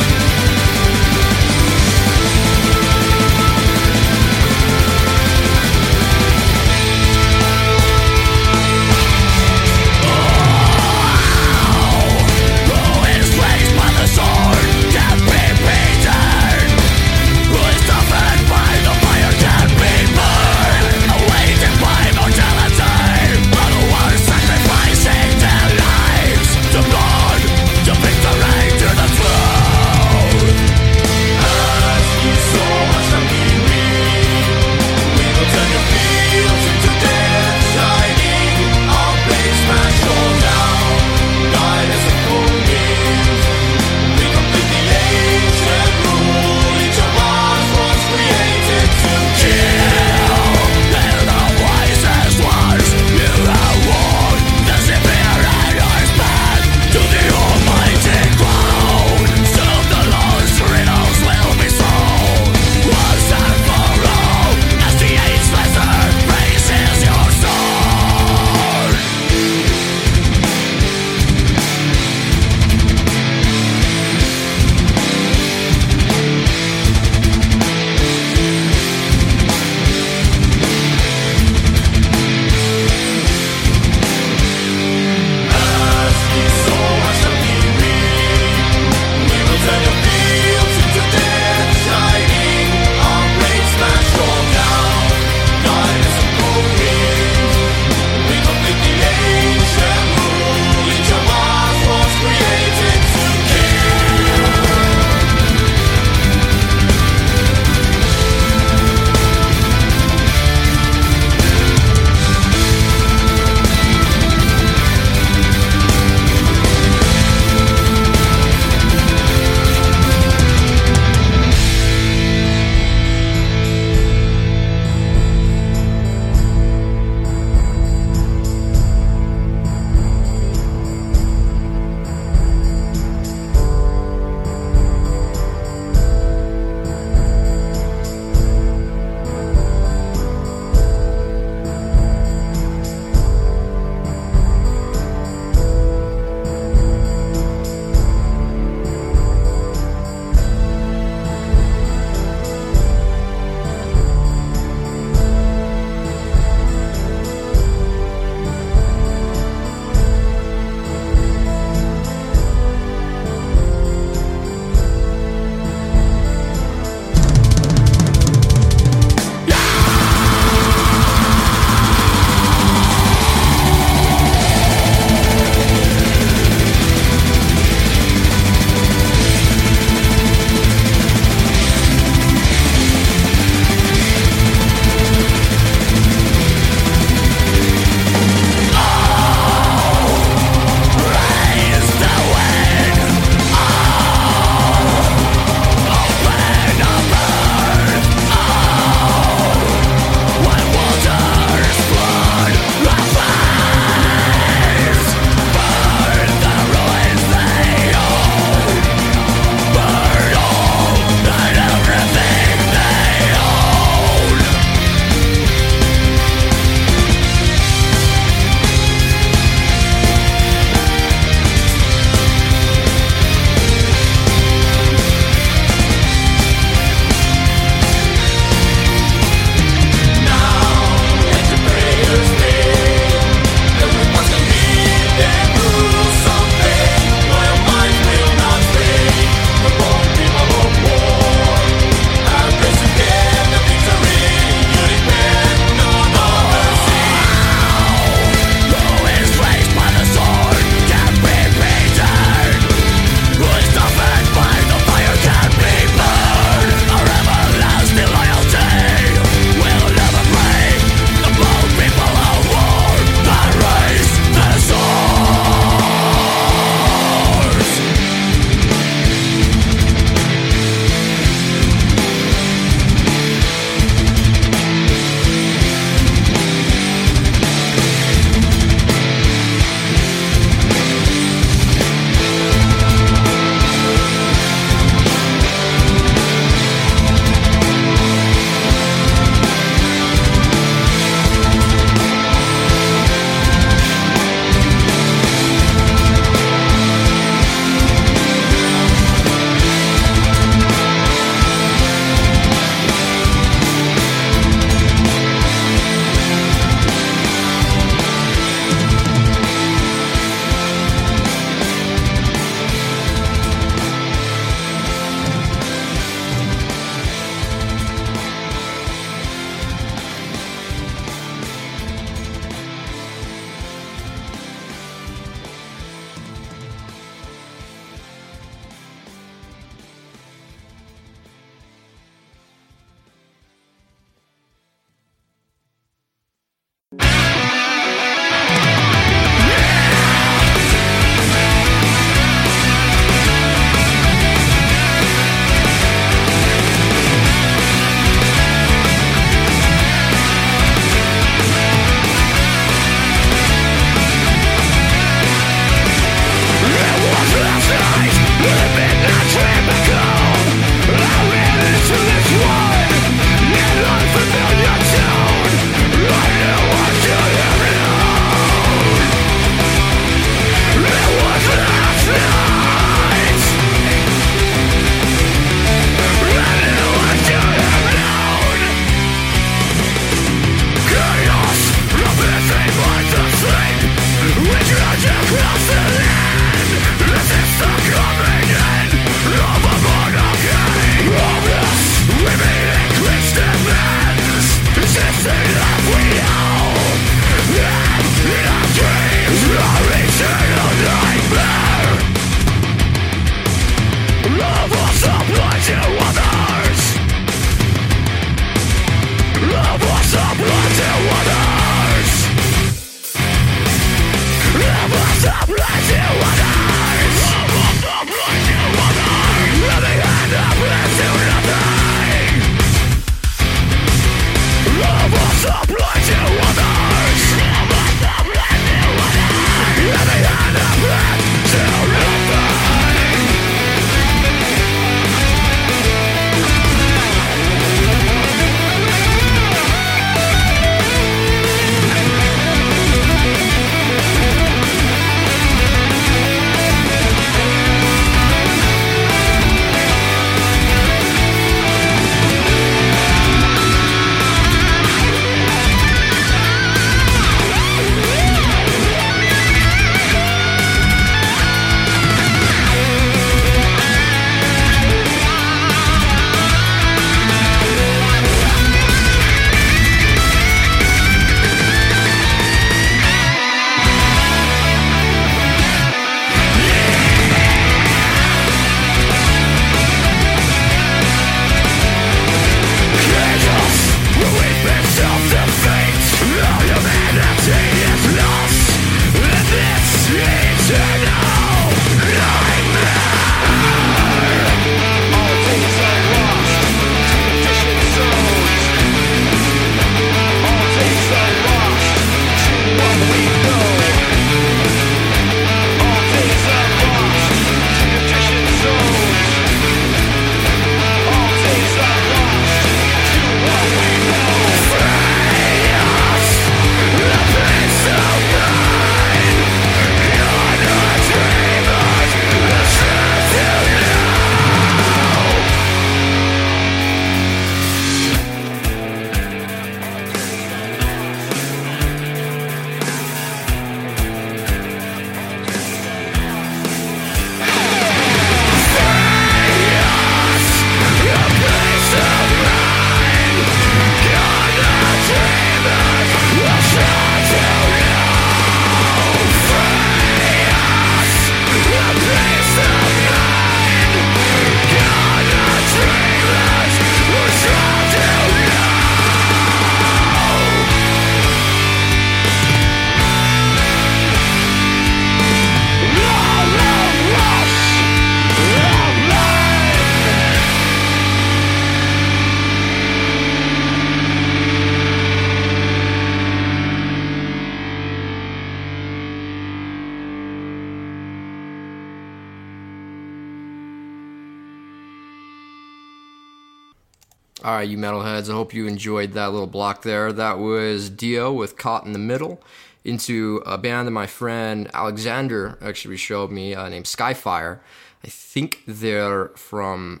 [587.62, 590.12] You metalheads, I hope you enjoyed that little block there.
[590.12, 592.42] That was Dio with Caught in the Middle
[592.84, 597.60] into a band that my friend Alexander actually showed me uh, named Skyfire.
[598.04, 600.00] I think they're from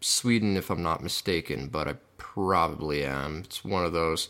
[0.00, 3.42] Sweden, if I'm not mistaken, but I probably am.
[3.44, 4.28] It's one of those.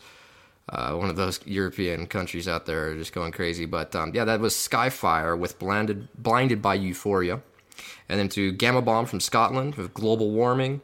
[0.68, 3.66] Uh, one of those European countries out there just going crazy.
[3.66, 7.40] But um, yeah, that was Skyfire with Blinded, Blinded by Euphoria.
[8.08, 10.80] And then to Gama Bomb from Scotland with Global Warming.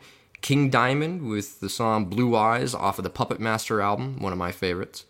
[0.46, 4.38] King Diamond with the song Blue Eyes off of the Puppet Master album, one of
[4.38, 5.04] my favorites.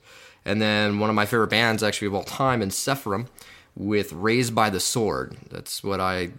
[0.47, 3.27] And then one of my favorite bands actually of all time, Encephalum,
[3.75, 5.37] with Raised by the Sword.
[5.51, 6.31] That's what I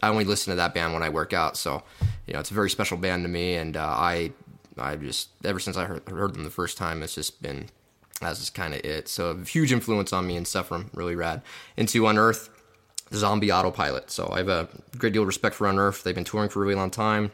[0.00, 1.82] I only listen to that band when I work out, so
[2.28, 4.30] you know it's a very special band to me, and uh, I
[4.78, 7.70] I just ever since I heard, heard them the first time, it's just been
[8.20, 9.08] that's just kind of it.
[9.08, 11.42] So a huge influence on me, Encephalum, really rad.
[11.76, 12.50] Into Unearth,
[13.12, 14.12] Zombie Autopilot.
[14.12, 16.04] So I have a great deal of respect for Unearth.
[16.04, 17.32] They've been touring for a really long time.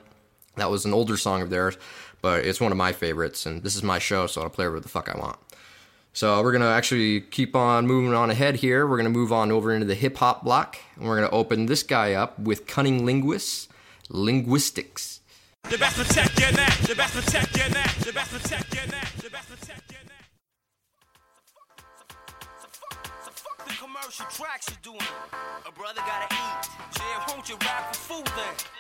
[0.61, 1.79] That was an older song of theirs,
[2.21, 4.81] but it's one of my favorites, and this is my show, so I'll play whatever
[4.81, 5.39] the fuck I want.
[6.13, 8.87] So we're gonna actually keep on moving on ahead here.
[8.87, 11.83] We're gonna move on over into the hip hop block, and we're gonna open this
[11.83, 13.69] guy up with Cunning Linguists,
[14.11, 15.21] Lynguistics.
[15.71, 16.77] The best your neck.
[16.81, 17.95] The best your neck.
[17.97, 19.13] The best your neck.
[19.17, 20.27] The best your neck.
[23.67, 25.09] the commercial tracks you're doing.
[25.67, 26.71] A brother gotta eat.
[27.29, 28.80] Won't you rap for food then?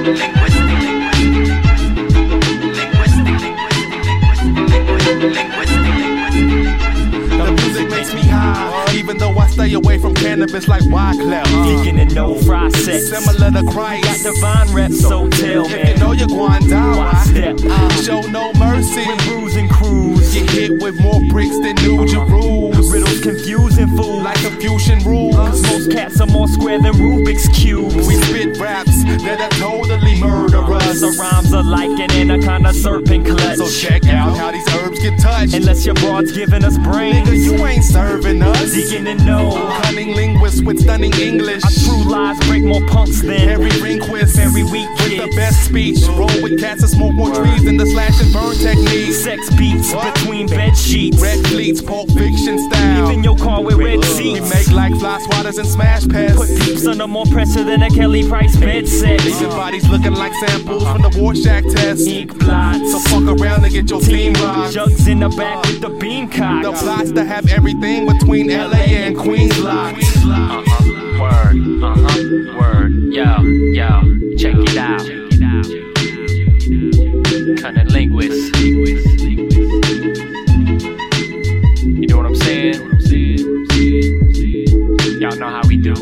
[0.00, 0.39] The
[9.00, 11.44] even though I stay away from cannabis like Wyclef.
[11.44, 13.08] Uh, Geeking and no fry sex.
[13.08, 14.04] Similar to Christ.
[14.24, 15.90] Got divine reps, so tell If me.
[15.92, 17.58] you know you're going down, Why step?
[18.04, 19.06] show no mercy?
[19.06, 19.68] When bruising
[20.00, 20.34] crews.
[20.34, 22.90] Get hit with more bricks than New Jerusalem.
[22.90, 24.22] Riddles confusing fools.
[24.22, 25.62] Like Confucian rules.
[25.62, 27.94] Most cats are more square than Rubik's cubes.
[27.94, 31.00] We spit raps that are totally murderous.
[31.00, 33.58] The rhymes are like an anaconda serpent clutch.
[33.58, 35.54] So check out how these herbs get touched.
[35.54, 37.28] Unless your broad's giving us brains.
[37.28, 38.72] Nigga, you ain't serving us.
[38.72, 39.50] Deacon and Kno.
[39.82, 41.64] Cunning linguist with stunning English.
[41.64, 44.38] Our true lies break more punks than Harry Rehnquist.
[44.38, 45.98] Every week With the best speech.
[46.08, 49.12] Roll with cats and smoke more trees than the slash and burn technique.
[49.12, 51.20] Sex beats between bed sheets.
[51.20, 53.06] Red fleets, Pulp Fiction style.
[53.06, 54.40] Leaving your car with red We seats.
[54.40, 56.36] We make like fly swatters and smash pads.
[56.36, 59.24] Put peeps under more pressure than a Kelly Price bed set.
[59.24, 62.06] Leaving bodies looking like samples from the Rorschach test.
[62.06, 62.92] Ink blots.
[62.92, 64.74] So fuck around and get your team rocked.
[64.74, 66.62] Jugs in the back with the beam cock.
[66.62, 70.02] The plots to have everything between LA and Queens locked.
[70.02, 70.62] Uh-huh.
[71.20, 71.56] Word.
[71.82, 72.58] Uh-huh.
[72.58, 72.92] Word.
[73.12, 73.42] Yo,
[73.72, 74.00] yo.
[74.36, 75.00] Check it out.
[77.60, 78.59] Cunning linguist.
[85.80, 85.94] Do.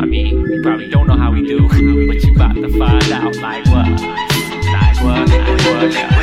[0.00, 3.36] I mean, you probably don't know how we do, but you about to find out
[3.36, 3.88] like what?
[3.88, 5.28] Like what?
[5.28, 5.92] Like what?
[5.92, 6.15] Yeah.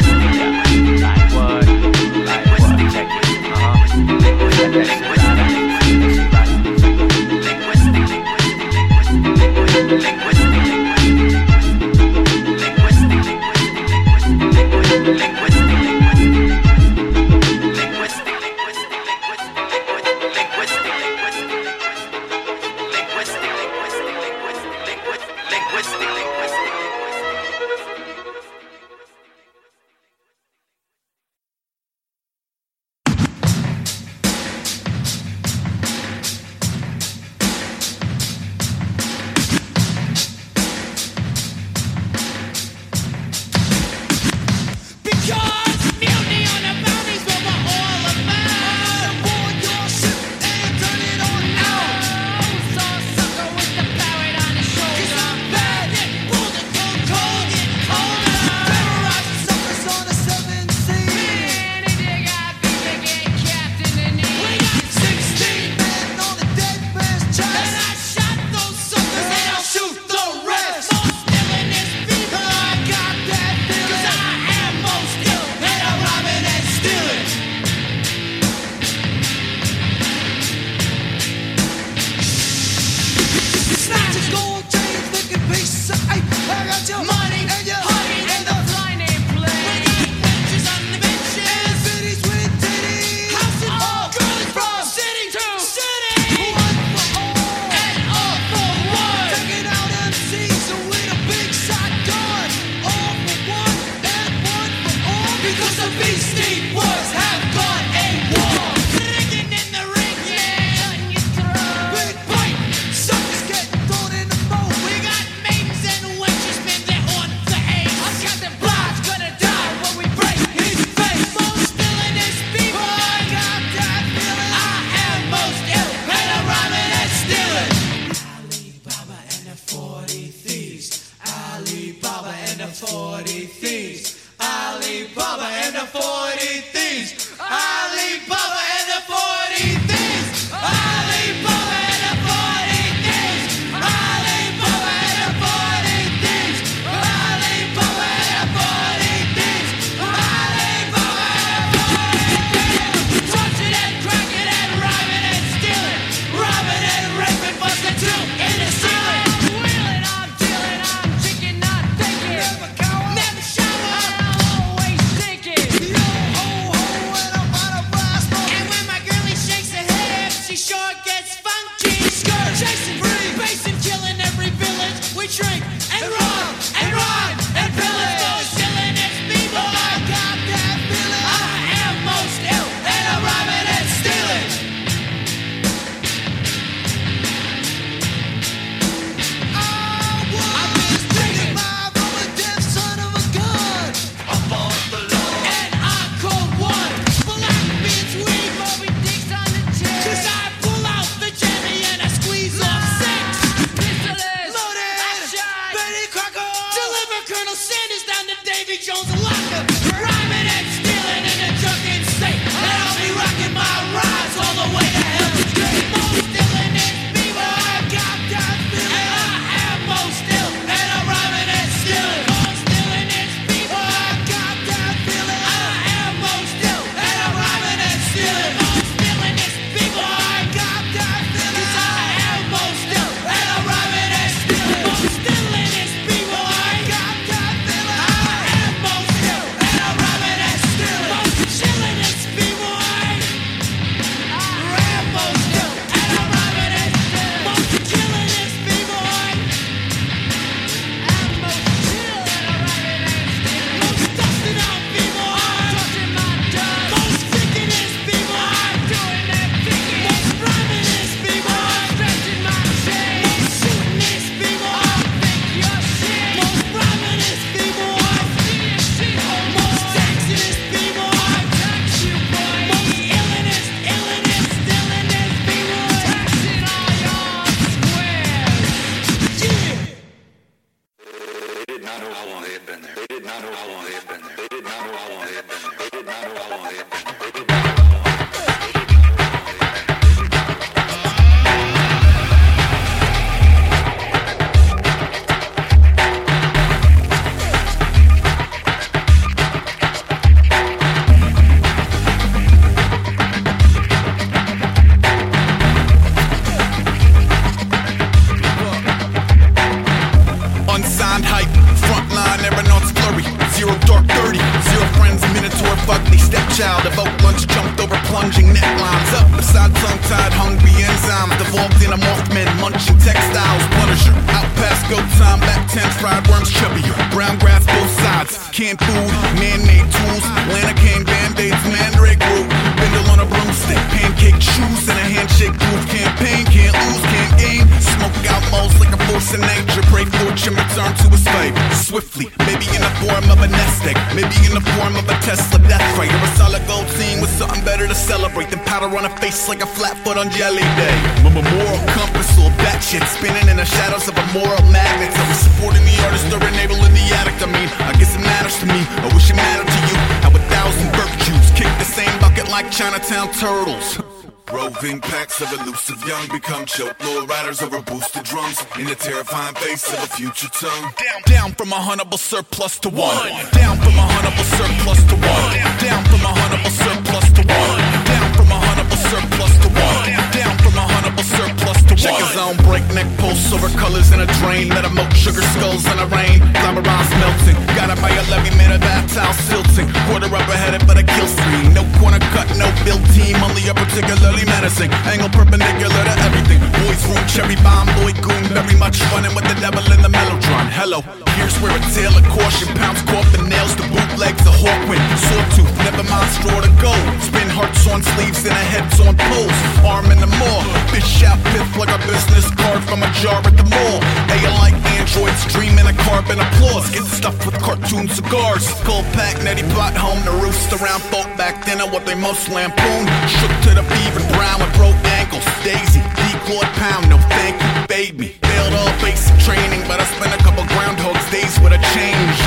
[370.13, 370.93] Future tongue.
[370.93, 373.17] Down, down from a huntable surplus to one.
[373.51, 375.53] Down from a huntable surplus to one.
[375.81, 377.79] Down from a huntable surplus to one.
[378.05, 380.05] Down from a huntable surplus to one.
[380.37, 382.03] Down from a huntable surplus to one.
[382.03, 384.69] Check his own breakneck pulse over colors in a drain.
[384.69, 386.45] Let him milk sugar skulls in the rain.
[386.61, 387.57] Glamorize melting.
[387.73, 389.89] Got it by a levy man of that towel silting.
[390.05, 391.72] Quarter up ahead but a kill screen.
[392.03, 393.39] Corner cut, no build team.
[393.39, 394.91] Only a particularly menacing.
[395.07, 396.59] Angle perpendicular to everything.
[396.83, 398.43] Boys room, cherry bomb, boy goon.
[398.51, 400.67] Very much running with the devil in the mellotron.
[400.67, 400.99] Hello,
[401.39, 404.99] here's where a tale of caution pounds corp the nails the bootlegs of Hawkwind.
[405.15, 406.91] Sawtooth, never mind straw to go.
[407.23, 409.59] Spin hearts on sleeves and a heads on poles.
[409.87, 410.59] Arm in the maw.
[410.91, 414.03] Fish out piff like a business card from a jar at the mall.
[414.27, 414.75] AI like
[415.13, 416.89] androids dreaming a carbon applause.
[416.89, 418.65] Get stuffed with cartoon cigars.
[418.83, 421.81] Cold pack, netty pot home to roost around folk back then.
[421.81, 423.05] Are what they most lampoon.
[423.27, 425.45] Shook to the beaver brown with broke ankles.
[425.63, 428.27] Daisy, decoy pound, no thank you, baby.
[428.41, 432.37] Failed all basic training, but I spent a couple groundhogs days with a change.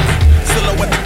[0.51, 1.06] Silhouette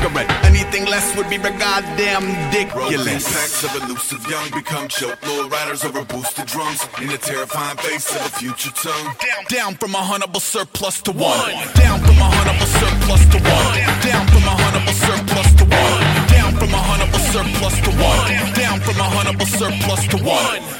[0.00, 0.30] cigarette.
[0.44, 3.24] Anything less would be a goddamn ridiculous.
[3.24, 8.10] packs of elusive young become choke lord riders over boosted drums in the terrifying face
[8.14, 9.14] of a future tongue.
[9.20, 11.50] Down, down from a huntable surplus to one.
[11.74, 13.76] Down from a huntable surplus to one.
[14.02, 16.28] Down from a huntable surplus to one.
[16.28, 18.54] Down from a huntable surplus to one.
[18.54, 20.79] Down from a huntable surplus to one.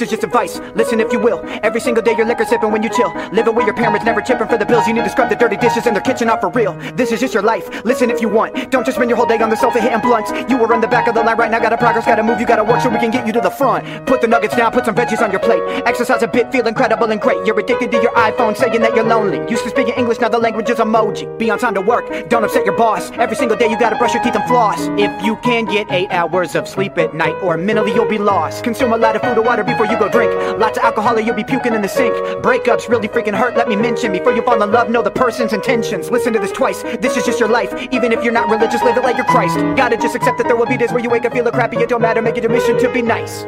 [0.00, 1.42] This is just advice, listen if you will.
[1.62, 3.12] Every single day you're liquor sipping when you chill.
[3.32, 4.88] Living with your parents, never chipping for the bills.
[4.88, 6.72] You need to scrub the dirty dishes in their kitchen off for real.
[6.94, 8.70] This is just your life, listen if you want.
[8.70, 10.32] Don't just spend your whole day on the sofa hitting blunts.
[10.50, 12.46] You were on the back of the line right now, gotta progress, gotta move, you
[12.46, 13.84] gotta work so we can get you to the front.
[14.06, 15.60] Put the nuggets down, put some veggies on your plate.
[15.84, 17.44] Exercise a bit, feel incredible and great.
[17.44, 19.38] You're addicted to your iPhone, saying that you're lonely.
[19.50, 21.26] Used to speaking English, now the language is emoji.
[21.38, 23.10] Be on time to work, don't upset your boss.
[23.18, 24.80] Every single day you gotta brush your teeth and floss.
[24.96, 28.64] If you can get eight hours of sleep at night, or mentally you'll be lost.
[28.64, 30.32] Consume a lot of food or water before you go drink.
[30.58, 32.14] Lots of alcohol or you'll be puking in the sink.
[32.42, 34.12] Breakups really freaking hurt, let me mention.
[34.12, 36.10] Before you fall in love, know the person's intentions.
[36.10, 37.72] Listen to this twice, this is just your life.
[37.90, 39.56] Even if you're not religious, live it like you're Christ.
[39.76, 41.88] Gotta just accept that there will be days where you wake up feeling crappy, it
[41.88, 43.44] don't matter, make it your mission to be nice.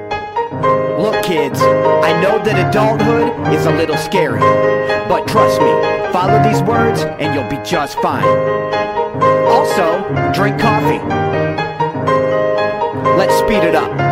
[0.98, 4.40] Look, kids, I know that adulthood is a little scary.
[5.08, 5.72] But trust me,
[6.12, 8.24] follow these words and you'll be just fine.
[9.48, 10.02] Also,
[10.32, 11.02] drink coffee.
[13.16, 14.11] Let's speed it up.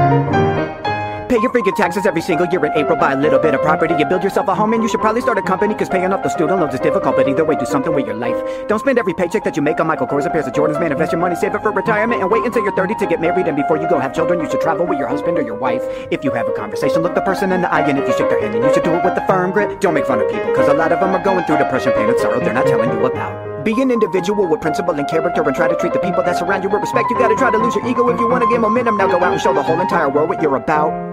[1.30, 2.98] Pay your freaking taxes every single year in April.
[2.98, 3.94] Buy a little bit of property.
[3.96, 5.76] You build yourself a home and you should probably start a company.
[5.76, 8.16] Cause paying off the student loans is difficult, but either way, do something with your
[8.16, 8.34] life.
[8.66, 10.80] Don't spend every paycheck that you make on Michael Kors or pairs of Jordans.
[10.80, 13.20] Man, invest your money, save it for retirement, and wait until you're 30 to get
[13.20, 13.46] married.
[13.46, 15.84] And before you go have children, you should travel with your husband or your wife.
[16.10, 18.28] If you have a conversation, look the person in the eye, and if you shake
[18.28, 19.78] their hand, then you should do it with a firm grip.
[19.78, 22.08] Don't make fun of people, cause a lot of them are going through depression, pain,
[22.08, 23.64] and sorrow they're not telling you about.
[23.64, 26.64] Be an individual with principle and character and try to treat the people that surround
[26.64, 27.06] you with respect.
[27.08, 28.96] You gotta try to lose your ego if you wanna get momentum.
[28.96, 31.09] Now go out and show the whole entire world what you're about.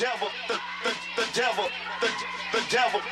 [0.00, 0.08] The
[2.70, 3.02] devil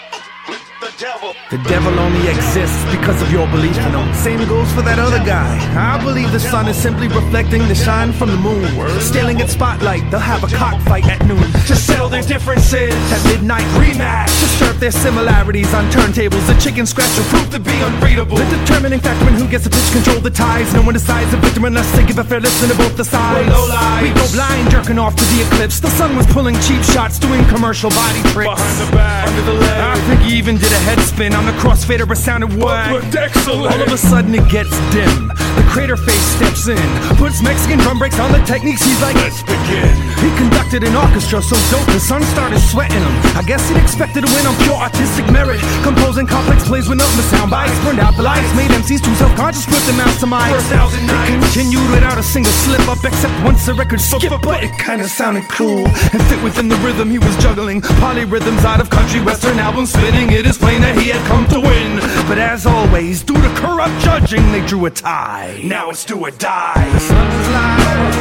[1.98, 4.14] only exists because of your belief in him.
[4.14, 5.54] Same goes for that other guy.
[5.76, 8.66] I believe the sun is simply reflecting the shine from the moon.
[9.00, 11.42] Stealing its spotlight, they'll have a cockfight at noon.
[11.70, 12.94] To settle their differences.
[13.14, 14.26] At midnight, rematch.
[14.26, 16.44] To surf their similarities on turntables.
[16.46, 18.36] The chicken scratch will prove to be unreadable.
[18.36, 20.72] The determining factor in who gets to pitch control the ties.
[20.74, 23.48] No one decides the victim unless they give a fair listen to both the sides.
[23.48, 24.02] low lives.
[24.02, 25.78] We go blind, jerking off to the eclipse.
[25.78, 28.50] The sun was pulling cheap shots, doing commercial body tricks.
[28.50, 29.78] Behind the back, under the leg.
[29.78, 33.04] I think he even did a head spin I'm the crossfader, a sounded word.
[33.48, 35.28] All of a sudden it gets dim.
[35.58, 36.88] The crater face steps in,
[37.18, 38.80] puts Mexican drum breaks on the techniques.
[38.80, 39.90] He's like, let's begin.
[40.22, 43.14] He conducted an orchestra so dope, the sun started sweating him.
[43.36, 45.60] I guess he'd expected to win on pure artistic merit.
[45.82, 47.74] Composing complex plays with nothing but sound bites.
[47.84, 51.04] Burned out the lights, made MCs too self-conscious, put them out to my First thousand
[51.04, 51.52] It nights.
[51.52, 54.40] continued without a single slip up, except once the record skipped.
[54.42, 57.82] But it kinda sounded cool and fit within the rhythm he was juggling.
[57.98, 60.30] Polyrhythms out of country western albums spinning.
[60.30, 62.00] It is plain that he had come to win.
[62.28, 65.60] But as always, due to corrupt judging, they drew a tie.
[65.64, 66.88] Now it's do or die.
[66.92, 68.14] The sun is live.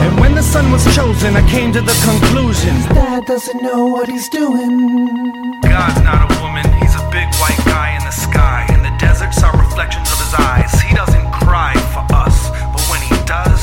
[0.04, 2.74] And when the sun was chosen, I came to the conclusion.
[2.94, 5.60] Dad doesn't know what he's doing.
[5.62, 6.69] God's not a woman, he's a big
[7.40, 8.66] white guy in the sky.
[8.68, 10.70] And the deserts are reflections of his eyes.
[10.80, 12.36] He doesn't cry for us,
[12.72, 13.62] but when he does,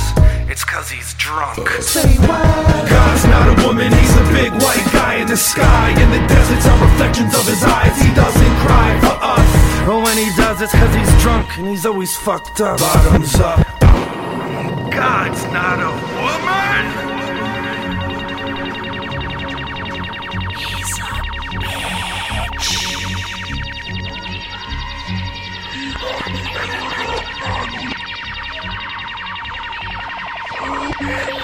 [0.49, 1.69] it's cause he's drunk.
[1.79, 2.43] Say what?
[2.89, 5.93] God's not a woman, he's a big white guy in the sky.
[5.95, 7.95] And the deserts are reflections of his eyes.
[8.01, 9.49] He doesn't cry for us.
[9.85, 12.79] But when he does, it's cause he's drunk and he's always fucked up.
[12.79, 13.63] Bottoms up.
[14.91, 16.16] God's not a
[30.99, 31.36] This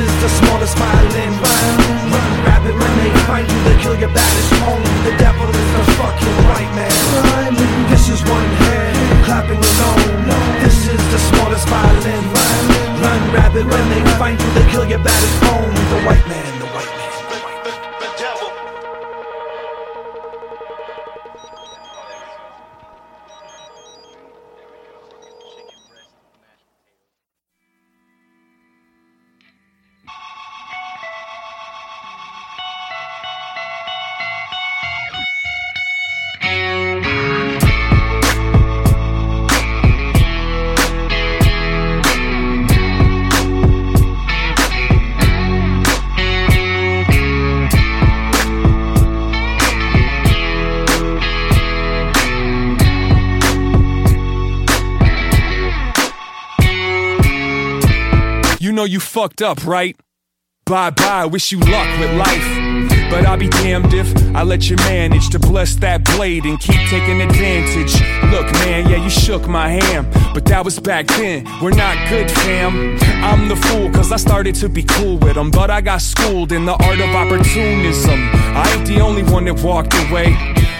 [0.00, 1.32] is the smallest violin.
[1.44, 1.68] Run,
[2.12, 4.84] run, rabbit, when they find you, they kill your baddest home.
[5.04, 7.52] The devil is the fucking white man.
[7.92, 10.24] This is one hand clapping alone.
[10.64, 12.24] This is the smallest violin.
[12.32, 12.64] Run,
[13.04, 15.74] run, rabbit, when they find you, they kill your baddest home.
[15.92, 16.39] The white man,
[59.20, 59.96] fucked up, right?
[60.64, 62.48] Bye bye, wish you luck with life.
[63.10, 66.80] But I'll be damned if I let you manage to bless that blade and keep
[66.88, 67.92] taking advantage.
[68.32, 71.44] Look, man, yeah, you shook my hand, but that was back then.
[71.60, 72.96] We're not good, fam.
[73.22, 76.50] I'm the fool, cause I started to be cool with them, but I got schooled
[76.52, 78.18] in the art of opportunism.
[78.56, 80.28] I ain't the only one that walked away.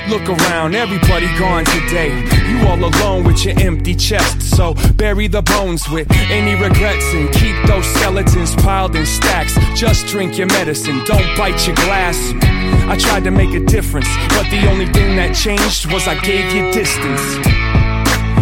[0.09, 2.11] Look around, everybody gone today.
[2.49, 4.43] You all alone with your empty chest.
[4.57, 9.55] So bury the bones with any regrets and keep those skeletons piled in stacks.
[9.75, 12.17] Just drink your medicine, don't bite your glass.
[12.89, 16.53] I tried to make a difference, but the only thing that changed was I gave
[16.53, 17.23] you distance.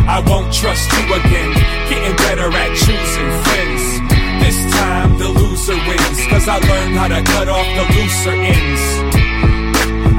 [0.08, 1.52] I won't trust you again,
[1.90, 3.82] getting better at choosing friends.
[4.40, 9.17] This time the loser wins, cause I learned how to cut off the looser ends.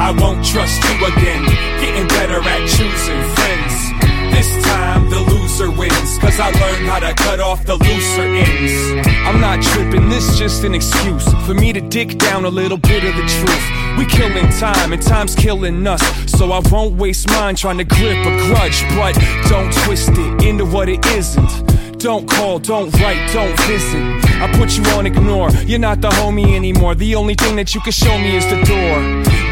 [0.01, 1.43] I won't trust you again.
[1.81, 3.98] Getting better at choosing friends.
[4.31, 9.07] This time the loser wins, cause I learned how to cut off the looser ends.
[9.27, 13.03] I'm not tripping, this just an excuse for me to dig down a little bit
[13.03, 13.97] of the truth.
[13.97, 16.01] We killing time and time's killing us,
[16.31, 19.13] so I won't waste mine trying to grip a grudge, but
[19.49, 21.99] don't twist it into what it isn't.
[21.99, 24.01] Don't call, don't write, don't visit.
[24.41, 25.49] I put you on ignore.
[25.67, 26.95] You're not the homie anymore.
[26.95, 28.95] The only thing that you can show me is the door.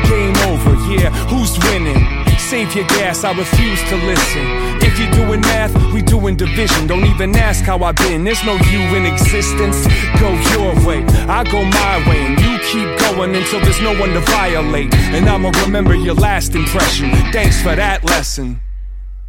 [0.08, 1.10] Game over, yeah.
[1.28, 2.17] Who's winning?
[2.38, 4.46] Save your gas, I refuse to listen.
[4.82, 6.88] If you're doing math, we doing division.
[6.88, 8.24] Don't even ask how I've been.
[8.24, 9.86] There's no you in existence.
[10.20, 14.14] Go your way, I go my way, and you keep going until there's no one
[14.14, 14.94] to violate.
[14.94, 17.12] And I'ma remember your last impression.
[17.32, 18.62] Thanks for that lesson.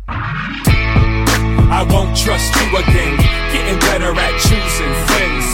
[0.09, 3.17] I won't trust you again.
[3.53, 5.47] Getting better at choosing friends.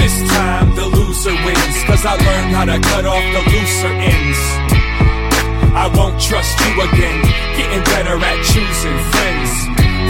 [0.00, 4.61] This time the loser wins, cause I learned how to cut off the looser ends.
[5.74, 7.22] I won't trust you again.
[7.56, 9.50] Getting better at choosing friends.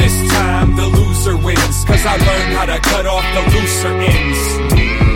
[0.02, 1.84] This time the loser wins.
[1.84, 5.11] Cause I learned how to cut off the looser ends.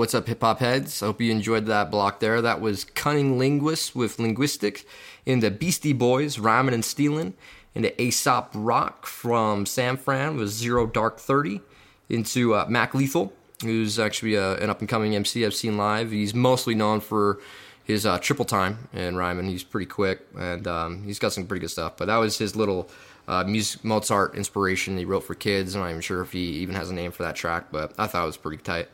[0.00, 1.02] What's up, hip hop heads?
[1.02, 2.40] I hope you enjoyed that block there.
[2.40, 4.86] That was Cunning Linguist with Linguistic
[5.26, 7.34] in the Beastie Boys, Rhyming and Stealing,
[7.74, 11.60] into Aesop Rock from San Fran with Zero Dark 30,
[12.08, 16.12] into uh, Mac Lethal, who's actually uh, an up and coming MC I've seen live.
[16.12, 17.38] He's mostly known for
[17.84, 19.50] his uh, triple time in rhyming.
[19.50, 21.98] He's pretty quick and um, he's got some pretty good stuff.
[21.98, 22.88] But that was his little
[23.28, 25.74] uh, music, Mozart inspiration he wrote for kids.
[25.74, 28.06] I'm not even sure if he even has a name for that track, but I
[28.06, 28.88] thought it was pretty tight.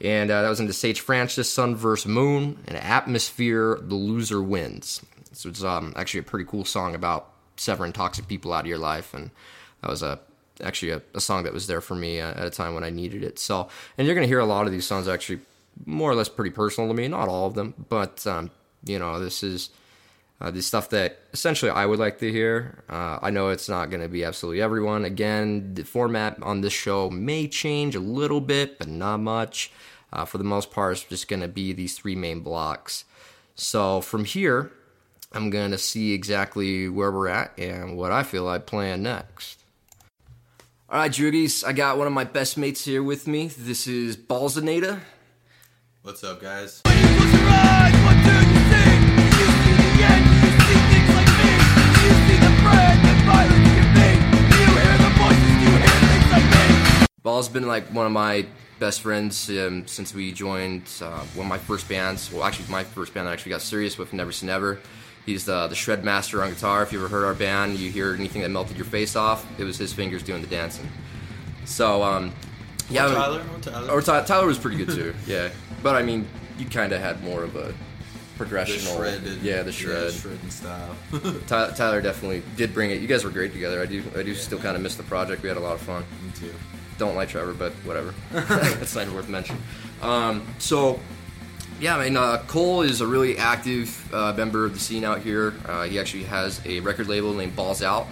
[0.00, 2.06] And uh, that was in the Sage Francis, Sun vs.
[2.06, 5.02] Moon, and Atmosphere, The Loser Wins.
[5.32, 8.78] So it's um, actually a pretty cool song about severing toxic people out of your
[8.78, 9.12] life.
[9.14, 9.30] And
[9.82, 10.20] that was a
[10.62, 12.90] actually a, a song that was there for me uh, at a time when I
[12.90, 13.38] needed it.
[13.38, 15.40] So, and you're going to hear a lot of these songs actually
[15.86, 17.08] more or less pretty personal to me.
[17.08, 18.50] Not all of them, but, um,
[18.84, 19.70] you know, this is
[20.40, 22.84] uh, the stuff that essentially I would like to hear.
[22.88, 25.04] Uh, I know it's not going to be absolutely everyone.
[25.04, 29.72] Again, the format on this show may change a little bit, but not much.
[30.12, 33.04] Uh, for the most part, it's just going to be these three main blocks.
[33.56, 34.70] So from here,
[35.32, 39.58] I'm going to see exactly where we're at and what I feel like playing next.
[40.88, 43.48] All right, Judies, I got one of my best mates here with me.
[43.48, 45.00] This is Balzanata.
[46.00, 46.80] What's up, guys?
[57.22, 58.46] Ball's been like one of my
[58.78, 62.32] best friends um, since we joined uh, one of my first bands.
[62.32, 64.80] Well, actually, my first band I actually got serious with, Never Say Never.
[65.26, 66.82] He's the, the shred master on guitar.
[66.82, 69.64] If you ever heard our band, you hear anything that melted your face off, it
[69.64, 70.88] was his fingers doing the dancing.
[71.64, 72.32] So, um,
[72.88, 73.06] yeah.
[73.06, 73.90] Or Tyler, or Tyler.
[73.90, 75.50] Or Ty- Tyler was pretty good too, yeah.
[75.82, 76.26] But I mean,
[76.58, 77.74] you kind of had more of a
[78.38, 78.96] progressional.
[78.96, 80.12] shredded- yeah, the yeah, shred.
[80.12, 80.94] shredding style.
[81.46, 83.00] Ty- Tyler definitely did bring it.
[83.00, 83.82] You guys were great together.
[83.82, 85.42] I do, I do still kind of miss the project.
[85.42, 86.04] We had a lot of fun.
[86.24, 86.54] Me too.
[86.98, 88.14] Don't like Trevor, but whatever.
[88.80, 89.62] it's not even worth mentioning.
[90.02, 90.98] Um, so,
[91.80, 95.20] yeah, I mean, uh, Cole is a really active uh, member of the scene out
[95.20, 95.54] here.
[95.66, 98.08] Uh, he actually has a record label named Balls Out,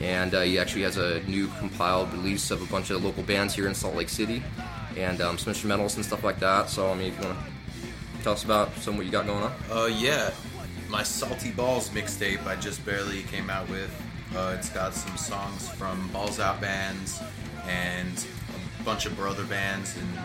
[0.00, 3.54] and uh, he actually has a new compiled release of a bunch of local bands
[3.54, 4.42] here in Salt Lake City,
[4.96, 6.68] and um, some instrumentals and stuff like that.
[6.68, 7.44] So, I mean, if you want to
[8.26, 9.52] tell us about some what you got going on.
[9.70, 10.32] Uh, yeah,
[10.88, 13.88] my Salty Balls mixtape I just barely came out with.
[14.34, 17.22] Uh, it's got some songs from Balls Out bands
[17.68, 18.26] and
[18.80, 20.18] a bunch of brother bands and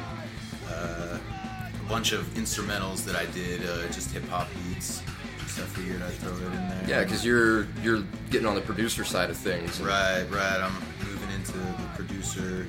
[0.68, 5.03] uh, a bunch of instrumentals that I did, uh, just hip hop beats.
[5.38, 6.84] I figured I'd throw it in there.
[6.88, 8.02] Yeah, because you're you're
[8.32, 9.80] getting on the producer side of things.
[9.80, 10.60] Right, right.
[10.60, 10.73] I'm
[11.07, 12.65] moving into the producer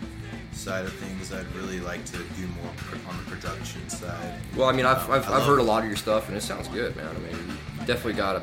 [0.53, 1.33] side of things.
[1.33, 2.71] I'd really like to do more
[3.09, 4.35] on the production side.
[4.57, 6.69] Well, I mean, I've, I've, I've heard a lot of your stuff, and it sounds
[6.69, 7.09] good, man.
[7.09, 8.43] I mean, you definitely got a,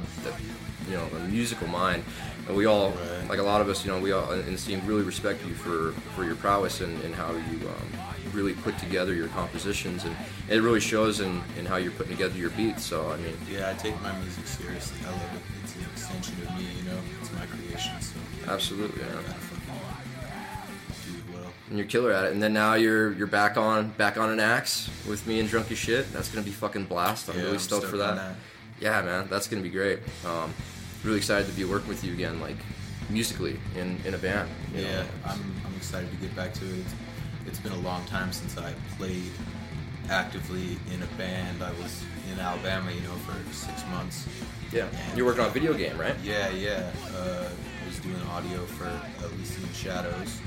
[0.90, 2.04] you know a musical mind,
[2.48, 2.94] and we all
[3.30, 5.54] like a lot of us, you know, we all in the scene really respect you
[5.54, 10.16] for for your prowess and, and how you um, really put together your compositions, and
[10.50, 12.84] it really shows in, in how you're putting together your beats.
[12.84, 14.98] So I mean, Yeah, I take my music seriously.
[15.08, 15.42] I love it.
[15.64, 17.00] It's an extension of me, you know.
[17.22, 18.16] It's my creation, so
[18.52, 19.34] absolutely, yeah.
[21.70, 22.34] And you're killer at it.
[22.34, 25.76] And then now you're you're back on back on an axe with me and Drunky
[25.76, 26.12] Shit.
[26.12, 27.30] That's gonna be fucking blast.
[27.30, 28.16] I'm Yeah, really I'm stoked, stoked for that.
[28.16, 28.36] that.
[28.80, 30.00] Yeah, man, that's gonna be great.
[30.26, 30.54] Um,
[31.04, 32.58] really excited to be working with you again, like
[33.10, 34.50] musically in, in a band.
[34.74, 35.06] Yeah, know.
[35.26, 36.86] I'm, I'm excited to get back to it.
[37.46, 39.32] It's, been a long time since I played
[40.10, 41.64] actively in a band.
[41.64, 44.28] I was in Alabama, you know, for six months.
[44.72, 46.16] Yeah, and you're working on a video game, right?
[46.24, 46.92] Yeah, yeah.
[47.16, 47.50] Uh,
[48.10, 48.90] doing audio for
[49.24, 50.40] Elysian Shadows,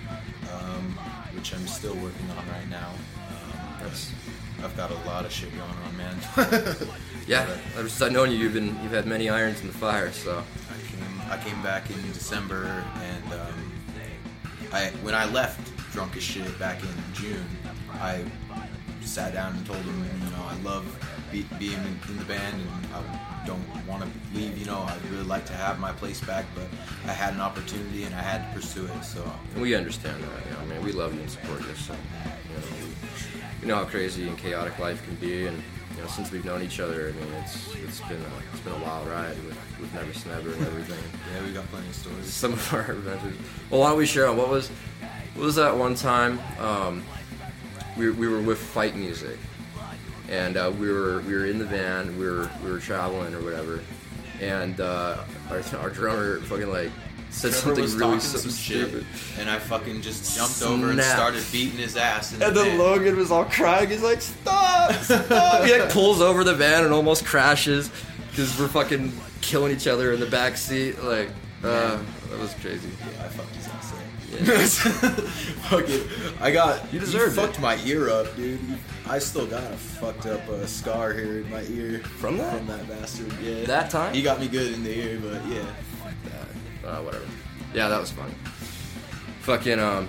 [0.53, 0.97] um,
[1.35, 2.91] which I'm still working on right now.
[3.29, 3.91] Um,
[4.65, 6.17] I've got a lot of shit going on, man.
[7.25, 10.11] Yeah, ever since I've known you, you've been you've had many irons in the fire.
[10.11, 13.73] So I came I came back in December, and um,
[14.73, 15.61] I when I left
[15.93, 17.47] drunk as shit back in June,
[18.01, 18.25] I
[19.03, 20.85] sat down and told him, you know, I love
[21.31, 21.79] be, being
[22.09, 24.09] in the band, and I don't want to
[24.39, 24.57] leave.
[24.59, 26.67] You know, I'd really like to have my place back, but
[27.07, 29.05] I had an opportunity and I had to pursue it.
[29.05, 29.25] So
[29.55, 30.47] And we understand that.
[30.47, 31.75] You know, I mean, we love you and support you.
[31.75, 35.63] So, you know, we, you know how crazy and chaotic life can be, and
[35.97, 38.73] you know, since we've known each other, I mean, it's it's been a, it's been
[38.73, 40.99] a wild ride with, with Never Snever and everything.
[41.35, 42.27] yeah, we got plenty of stories.
[42.27, 43.37] Some of our adventures.
[43.71, 44.33] Well, why don't we share?
[44.33, 44.69] What was
[45.35, 46.41] what was that one time?
[46.59, 47.05] Um,
[47.97, 49.39] we, we were with Fight Music,
[50.33, 52.19] and uh, we were we were in the van.
[52.19, 53.81] We were we were traveling or whatever,
[54.41, 55.19] and uh,
[55.51, 56.91] our our drummer fucking like
[57.29, 59.05] said Trevor something really some stupid.
[59.05, 62.33] shit, and I fucking just jumped over and started beating his ass.
[62.33, 62.79] And the then van.
[62.79, 63.91] Logan was all crying.
[63.91, 64.93] He's like, "Stop!
[64.95, 67.91] Stop!" he like pulls over the van and almost crashes
[68.31, 71.03] because we're fucking killing each other in the back seat.
[71.03, 71.29] Like,
[71.63, 71.99] uh,
[72.31, 72.89] that was crazy.
[73.01, 73.82] Yeah, I fucked his ass
[75.69, 76.07] Fuck it.
[76.41, 76.93] I got.
[76.93, 77.41] You deserved it.
[77.41, 78.61] fucked my ear up, dude.
[79.07, 82.57] I still got a fucked up uh, scar here in my ear From that?
[82.57, 83.33] From that bastard.
[83.43, 83.65] Yeah.
[83.65, 84.15] That time?
[84.15, 85.65] He got me good in the ear, but yeah.
[86.89, 87.27] uh, whatever.
[87.75, 88.35] Yeah, that was fun.
[89.41, 90.09] Fucking um,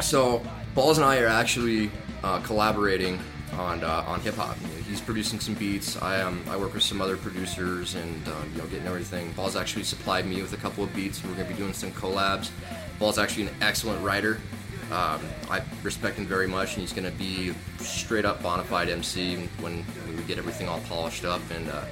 [0.00, 0.42] so
[0.74, 1.90] Balls and I are actually
[2.22, 3.18] uh, collaborating
[3.54, 4.56] on uh, on hip hop.
[4.88, 6.00] He's producing some beats.
[6.00, 9.32] I um I work with some other producers and um, you know getting everything.
[9.32, 11.22] Balls actually supplied me with a couple of beats.
[11.24, 12.50] We're gonna be doing some collabs.
[13.00, 14.40] Ball's actually an excellent writer.
[14.92, 15.20] Um,
[15.50, 19.82] I respect him very much, and he's gonna be straight up bona fide MC when,
[19.82, 21.68] when we get everything all polished up and.
[21.68, 21.84] Uh,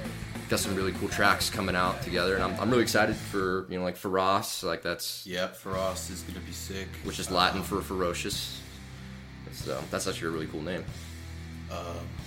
[0.49, 3.77] got some really cool tracks coming out together, and I'm, I'm really excited for you
[3.77, 6.87] know like Feroz, like that's Yep, Feroz is gonna be sick.
[7.03, 8.59] which is Latin for ferocious.
[9.51, 10.83] So that's actually a really cool name.
[11.71, 11.77] Um,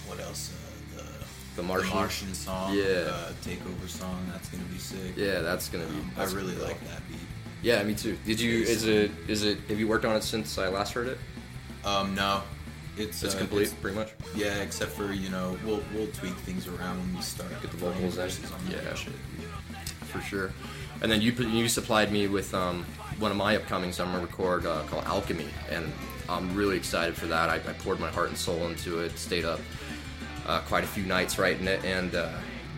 [0.07, 0.53] what else?
[0.97, 1.91] Uh, the The Martian.
[1.97, 2.73] Martian song.
[2.77, 2.85] Yeah.
[3.11, 4.25] Uh, takeover song.
[4.33, 5.17] That's gonna be sick.
[5.17, 5.99] Yeah, that's gonna be.
[5.99, 7.19] Um, I really gonna like that beat.
[7.63, 8.19] Yeah, me too.
[8.27, 8.63] Did you?
[8.63, 9.11] Is it?
[9.29, 9.59] Is it?
[9.69, 11.19] Have you worked on it since I last heard it?
[11.85, 12.43] Um, no,
[12.97, 14.11] it's It's uh, complete, pretty much.
[14.35, 17.77] Yeah, except for you know we'll we'll tweak things around when we start Get the
[17.77, 18.29] vocals on
[18.71, 18.95] Yeah.
[18.95, 19.13] shit.
[20.07, 20.53] for sure.
[21.01, 22.85] And then you you supplied me with um,
[23.19, 25.93] one of my upcomings I'm gonna record uh, called Alchemy, and
[26.29, 27.49] I'm really excited for that.
[27.49, 29.61] I, I poured my heart and soul into it, stayed up
[30.47, 32.31] uh, quite a few nights writing it, and uh,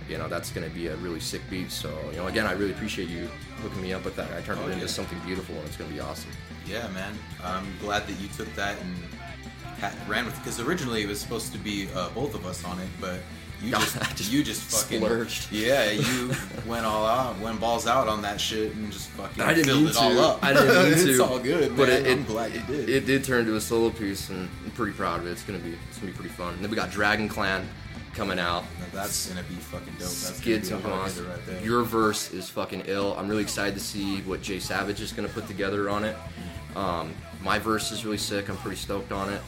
[0.09, 1.71] you know that's gonna be a really sick beat.
[1.71, 3.29] So you know, again, I really appreciate you
[3.63, 4.31] hooking me up with that.
[4.33, 4.87] I turned Oh, it into yeah.
[4.91, 6.31] something beautiful, and it's gonna be awesome.
[6.67, 7.15] Yeah, man.
[7.43, 8.95] I'm glad that you took that and
[9.81, 12.65] ha- ran with it because originally it was supposed to be uh, both of us
[12.65, 13.21] on it, but
[13.63, 15.51] you just, you just fucking splurged.
[15.53, 16.33] Yeah, you
[16.67, 19.79] went all out, went balls out on that shit and just fucking I didn't filled
[19.81, 20.01] mean it to.
[20.01, 20.45] all up.
[20.45, 21.11] I didn't mean to.
[21.11, 22.05] it's all good, but man.
[22.07, 22.89] it, I'm it, glad you did.
[22.89, 25.31] It did turn into a solo piece, and I'm pretty proud of it.
[25.31, 26.55] It's gonna be it's gonna be pretty fun.
[26.55, 27.67] And then we got Dragon Clan
[28.15, 28.63] coming out.
[28.79, 30.01] Now that's gonna be fucking dope.
[30.01, 31.17] That's Skids gonna and be a hard Haas.
[31.17, 31.63] hitter right there.
[31.65, 33.17] Your verse is fucking ill.
[33.19, 36.17] I'm really excited to see what Jay Savage is gonna put together on it.
[36.77, 38.49] Um, my verse is really sick.
[38.49, 39.41] I'm pretty stoked on it.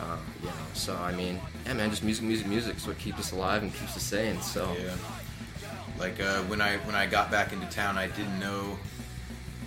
[0.00, 2.76] Uh, you know, so I mean, yeah, man, just music, music, music.
[2.76, 4.40] is what keeps us alive and keeps us sane.
[4.40, 4.94] So Yeah.
[5.98, 8.78] Like uh, when I when I got back into town, I didn't know.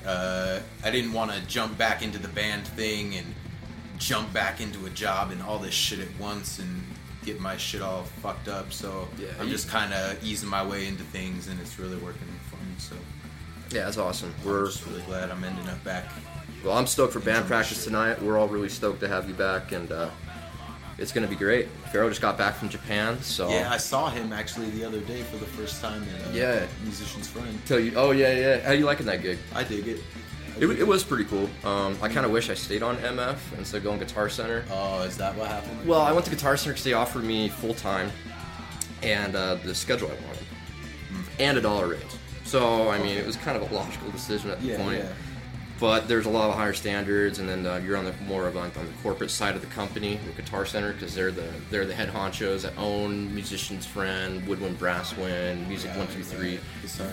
[0.05, 3.25] Uh, I didn't want to jump back into the band thing and
[3.97, 6.83] jump back into a job and all this shit at once and
[7.25, 8.71] get my shit all fucked up.
[8.71, 11.97] So Yeah, I'm you- just kind of easing my way into things, and it's really
[11.97, 12.73] working for me.
[12.77, 12.95] So
[13.71, 14.33] yeah, that's awesome.
[14.43, 16.05] we're just really glad I'm ending up back.
[16.63, 18.21] Well, I'm stoked for band practice tonight.
[18.21, 20.09] We're all really stoked to have you back, and uh,
[20.97, 21.67] it's gonna be great.
[21.91, 25.21] Pharaoh just got back from Japan, so Yeah, I saw him actually the other day
[25.23, 26.65] for the first time at uh, Yeah.
[26.83, 27.59] Musician's Friend.
[27.65, 27.93] tell you.
[27.95, 28.59] Oh yeah, yeah.
[28.65, 29.37] How you liking that gig?
[29.53, 30.01] I dig it.
[30.59, 31.49] It, it was pretty cool.
[31.63, 34.63] Um, I kind of wish I stayed on MF instead of going Guitar Center.
[34.71, 35.85] Oh, is that what happened?
[35.85, 38.11] Well, I went to Guitar Center because they offered me full time
[39.03, 40.43] and uh, the schedule I wanted,
[41.39, 42.01] and a dollar raise.
[42.45, 44.99] So I mean, it was kind of a logical decision at the Yeah, point.
[44.99, 45.11] yeah.
[45.77, 48.55] But there's a lot of higher standards, and then uh, you're on the more of
[48.55, 51.85] like on the corporate side of the company with Guitar Center because they're the they're
[51.85, 56.59] the head honchos that own Musician's Friend, Woodwind Brasswind, Music One Two Three.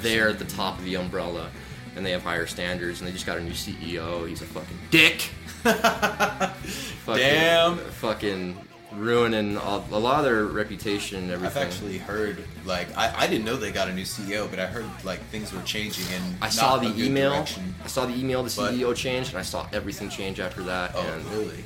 [0.01, 1.51] They're at the top of the umbrella,
[1.97, 4.27] and they have higher standards, and they just got a new CEO.
[4.29, 5.21] He's a fucking dick.
[5.63, 7.77] fucking, Damn.
[7.79, 8.57] Fucking
[8.95, 11.63] ruining all, a lot of their reputation and I've everything.
[11.63, 14.85] actually heard like I, I didn't know they got a new CEO, but I heard
[15.03, 17.31] like things were changing and I saw the email.
[17.31, 17.75] direction.
[17.83, 18.43] I saw the email.
[18.43, 20.93] The But- CEO changed, and I saw everything change after that.
[20.95, 21.65] Oh, and really?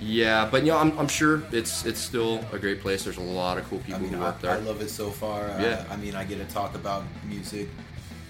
[0.00, 3.02] Yeah, but you know, I'm, I'm sure it's it's still a great place.
[3.02, 4.50] There's a lot of cool people I mean, who I, work there.
[4.52, 5.48] I love it so far.
[5.60, 5.84] Yeah.
[5.90, 7.68] I, I mean, I get to talk about music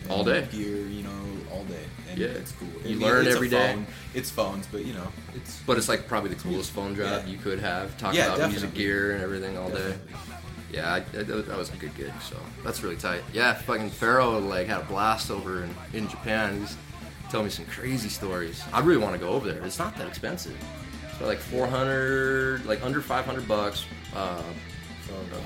[0.09, 0.47] All day.
[0.51, 1.11] gear, you know,
[1.53, 1.85] all day.
[2.11, 2.29] And Yeah.
[2.29, 2.69] it's cool.
[2.85, 3.73] I You mean, learn it's every day.
[3.75, 3.87] phone.
[4.15, 7.31] It's phones, but you know, it's But it's like probably the coolest phone job Yeah.
[7.33, 7.97] you could have.
[7.99, 9.95] Talk Yeah, about music gear and everything all day.
[10.73, 12.13] Yeah, I, I, that was a good gig.
[12.23, 13.23] So that's really tight.
[13.33, 16.61] Yeah, fucking Pharaoh like had a blast over in, in Japan.
[16.61, 16.77] He's
[17.31, 18.63] telling me some crazy stories.
[18.73, 19.63] I really want to go over there.
[19.65, 20.57] It's not that expensive.
[21.11, 23.85] It's like 400, like under 500 bucks
[24.15, 24.43] uh,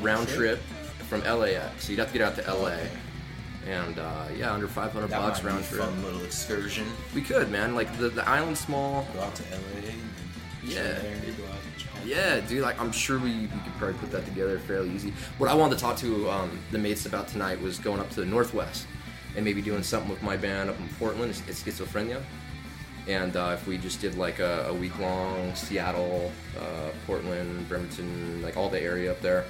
[0.00, 0.60] round trip
[1.08, 1.84] from LAX.
[1.84, 2.76] So you'd have to get out to LA.
[3.68, 5.82] And uh, yeah, under 500 That bucks round a trip.
[5.82, 6.86] fun little excursion.
[7.14, 7.74] We could, man.
[7.74, 9.06] Like the, the island's small.
[9.14, 9.58] Go out to LA.
[10.64, 10.74] Yeah.
[10.74, 12.02] chill there and go out to Japan.
[12.04, 12.62] Yeah, dude.
[12.62, 15.12] Like, I'm sure we, we could probably put that together fairly easy.
[15.38, 18.20] What I wanted to talk to um, the mates about tonight was going up to
[18.20, 18.86] the Northwest
[19.36, 21.30] and maybe doing something with my band up in Portland.
[21.30, 22.20] It's, it's Schizophrenia.
[23.08, 26.30] And uh, if we just did like a, a week long Seattle,
[26.60, 29.44] uh, Portland, Bremerton, like all the area up there,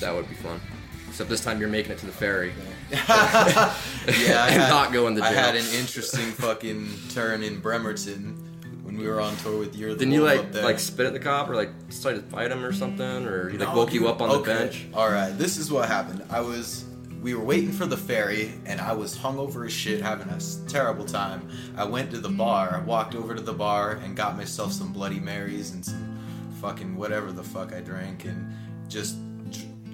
[0.00, 0.60] that would be fun.
[1.08, 2.52] Except this time you're making it to the ferry.
[2.90, 3.74] Yeah, I
[4.06, 5.30] and had, not going to jail.
[5.30, 8.42] I had an interesting fucking turn in Bremerton
[8.84, 11.18] when we were on tour with You're the Didn't you like like spit at the
[11.18, 14.08] cop or like try to fight him or something or he like No, woke you
[14.08, 14.38] up on okay.
[14.52, 14.86] the bench?
[14.94, 16.22] All right, this is what happened.
[16.30, 16.84] I was,
[17.20, 20.38] we were waiting for the ferry, and I was hungover as shit, having a
[20.68, 21.48] terrible time.
[21.76, 25.18] I went to the bar, walked over to the bar, and got myself some Bloody
[25.18, 26.18] Marys and some
[26.60, 28.54] fucking whatever the fuck I drank, and
[28.88, 29.16] just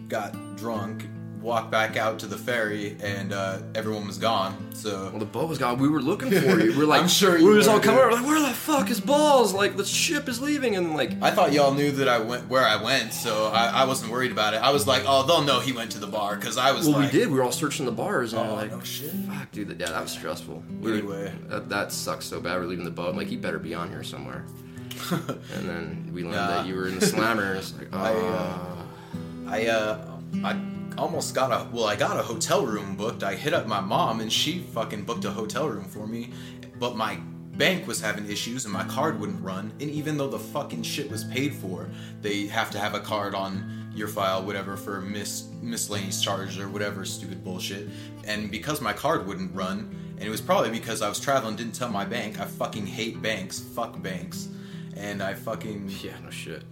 [0.09, 1.06] got drunk.
[1.43, 4.56] Walked back out to the ferry, and uh, everyone was gone.
[4.74, 5.78] So well, the boat was gone.
[5.78, 6.78] We were looking for you.
[6.78, 9.01] We're like, I'm sure we were just all coming over like, where the fuck is
[9.01, 9.52] balls?
[9.52, 12.64] Like the ship is leaving, and like I thought y'all knew that I went where
[12.64, 14.59] I went, so I, I wasn't worried about it.
[14.59, 17.01] I was like, oh, they'll know he went to the bar because I was well,
[17.01, 17.28] like, we did.
[17.28, 19.10] We were all searching the bars, and Oh, like, no shit.
[19.10, 19.69] fuck, dude.
[19.81, 20.62] Yeah, that was stressful.
[20.81, 21.35] We Anyway.
[21.43, 22.60] were, that, that sucks so bad.
[22.60, 23.09] We're leaving the boat.
[23.10, 24.44] I'm like, he better be on here somewhere.
[25.10, 26.47] and then we learned Nah.
[26.62, 27.55] that you were in the slammer.
[27.56, 30.06] It's like, oh, I, uh, I, uh,
[30.44, 30.56] I
[30.98, 33.23] almost got a well, I got a hotel room booked.
[33.23, 36.31] I hit up my mom and she fucking booked a hotel room for me,
[36.78, 37.19] but my
[37.56, 39.73] bank was having issues and my card wouldn't run.
[39.81, 41.89] And even though the fucking shit was paid for,
[42.20, 46.69] they have to have a card on your file, whatever, for mis- miscellaneous charges or
[46.69, 47.89] whatever stupid bullshit.
[48.24, 51.74] And because my card wouldn't run, and it was probably because I was traveling, didn't
[51.74, 52.40] tell my bank.
[52.40, 53.60] I fucking hate banks.
[53.60, 54.48] Fuck banks.
[54.97, 56.62] And I fucking yeah, no shit.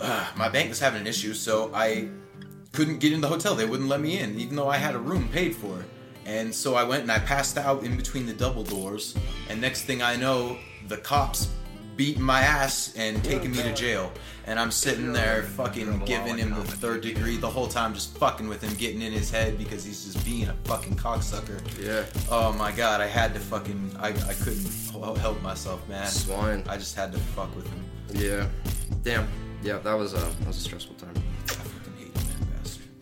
[0.00, 2.08] uh, my bank was having an issue, so I
[2.72, 3.54] couldn't get in the hotel.
[3.54, 5.84] They wouldn't let me in, even though I had a room paid for.
[6.24, 9.14] And so I went and I passed out in between the double doors.
[9.48, 10.56] And next thing I know,
[10.88, 11.48] the cops
[11.96, 14.12] beating my ass and taking me to jail.
[14.46, 18.48] And I'm sitting there fucking giving him the third degree the whole time, just fucking
[18.48, 21.60] with him, getting in his head because he's just being a fucking cocksucker.
[21.80, 22.04] Yeah.
[22.30, 24.66] Oh my god, I had to fucking, I, I couldn't
[25.18, 26.06] help myself, man.
[26.06, 26.64] Swine.
[26.68, 27.84] I just had to fuck with him.
[28.14, 28.48] Yeah.
[29.02, 29.28] Damn.
[29.62, 31.14] Yeah, that was a that was a stressful time.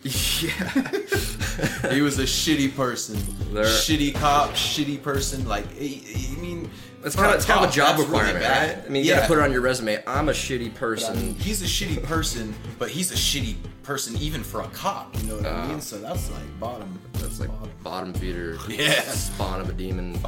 [0.03, 0.09] Yeah.
[1.91, 3.17] he was a shitty person.
[3.53, 5.47] There- Shitty cop, shitty person.
[5.47, 6.01] Like, I,
[6.37, 6.69] I mean,
[7.03, 8.77] It's kind of it's kind of a job really requirement, bad.
[8.77, 8.85] right?
[8.85, 10.01] I mean, you gotta put it on your resume.
[10.07, 11.15] I'm a shitty But, I person.
[11.21, 15.15] mean, he's a shitty person, but he's a shitty person even for a cop.
[15.17, 15.81] You know what I Uh, mean?
[15.81, 16.99] So that's like bottom.
[17.13, 17.49] That's like
[17.83, 18.57] bottom feeder.
[18.69, 19.01] Yeah.
[19.01, 20.17] Spawn of a demon.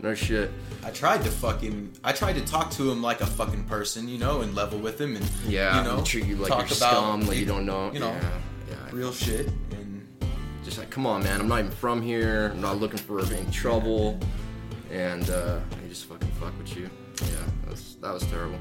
[0.00, 0.50] No shit.
[0.84, 4.18] I tried to fucking, I tried to talk to him like a fucking person, you
[4.18, 7.20] know, and level with him, and Yeah, you know, treat you like you're about, scum,
[7.22, 7.92] like you don't know.
[7.92, 8.30] you know, yeah,
[8.70, 8.76] yeah.
[8.92, 9.48] real shit.
[9.72, 10.06] And
[10.64, 11.40] Just like, come on, man.
[11.40, 12.50] I'm not even from here.
[12.52, 14.18] I'm not looking for any trouble.
[14.90, 16.88] And uh, he just fucking fuck with you.
[17.22, 17.28] Yeah,
[17.62, 18.58] that was that was terrible.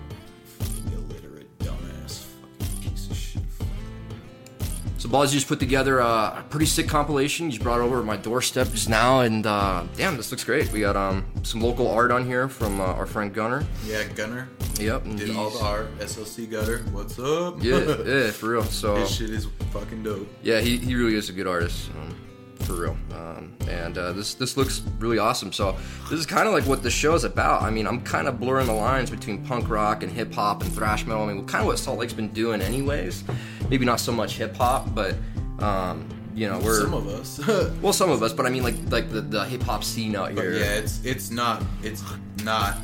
[4.98, 7.52] So, Balls, just put together a pretty sick compilation.
[7.52, 10.72] Just brought over my doorstep just now, and uh, damn, this looks great.
[10.72, 13.64] We got um, some local art on here from uh, our friend Gunner.
[13.86, 14.49] Yeah, Gunner.
[14.80, 15.03] Yep.
[15.15, 15.99] Did all the art.
[15.99, 16.80] SLC Gunner.
[16.91, 17.64] What's up?
[17.64, 18.64] Yeah, yeah, for real.
[18.64, 20.28] So his shit is fucking dope.
[20.41, 22.15] Yeah, he, he really is a good artist, um,
[22.63, 22.97] for real.
[23.13, 25.51] Um, and uh, this this looks really awesome.
[25.51, 25.75] So
[26.09, 27.61] this is kind of like what the show is about.
[27.61, 30.71] I mean, I'm kind of blurring the lines between punk rock and hip hop and
[30.73, 31.23] thrash metal.
[31.23, 33.23] I mean, kind of what Salt Lake's been doing, anyways.
[33.69, 35.15] Maybe not so much hip hop, but
[35.59, 37.39] um, you know, we're Some of us.
[37.81, 40.35] well, some of us, but I mean, like like the, the hip hop scene out
[40.35, 40.53] But here.
[40.53, 42.03] yeah, it's it's not it's
[42.43, 42.77] not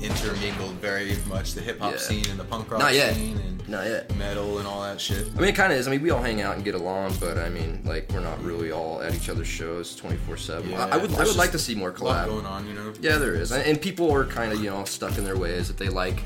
[0.00, 1.54] intermingled very much.
[1.54, 1.98] The hip hop Yeah.
[1.98, 3.14] scene and the punk rock Not yet.
[3.14, 4.14] scene and Not yet.
[4.16, 5.26] metal and all that shit.
[5.36, 5.88] I mean, it kind of is.
[5.88, 8.42] I mean, we all hang out and get along, but I mean, like, we're not
[8.42, 10.70] really all at each other's shows 24 7.
[10.70, 12.26] Yeah, I would, I would like to see more collab.
[12.26, 12.92] going on, you know?
[13.00, 13.52] Yeah, there is.
[13.52, 15.70] And, people are kind of, you know, stuck in their ways.
[15.70, 16.20] If they like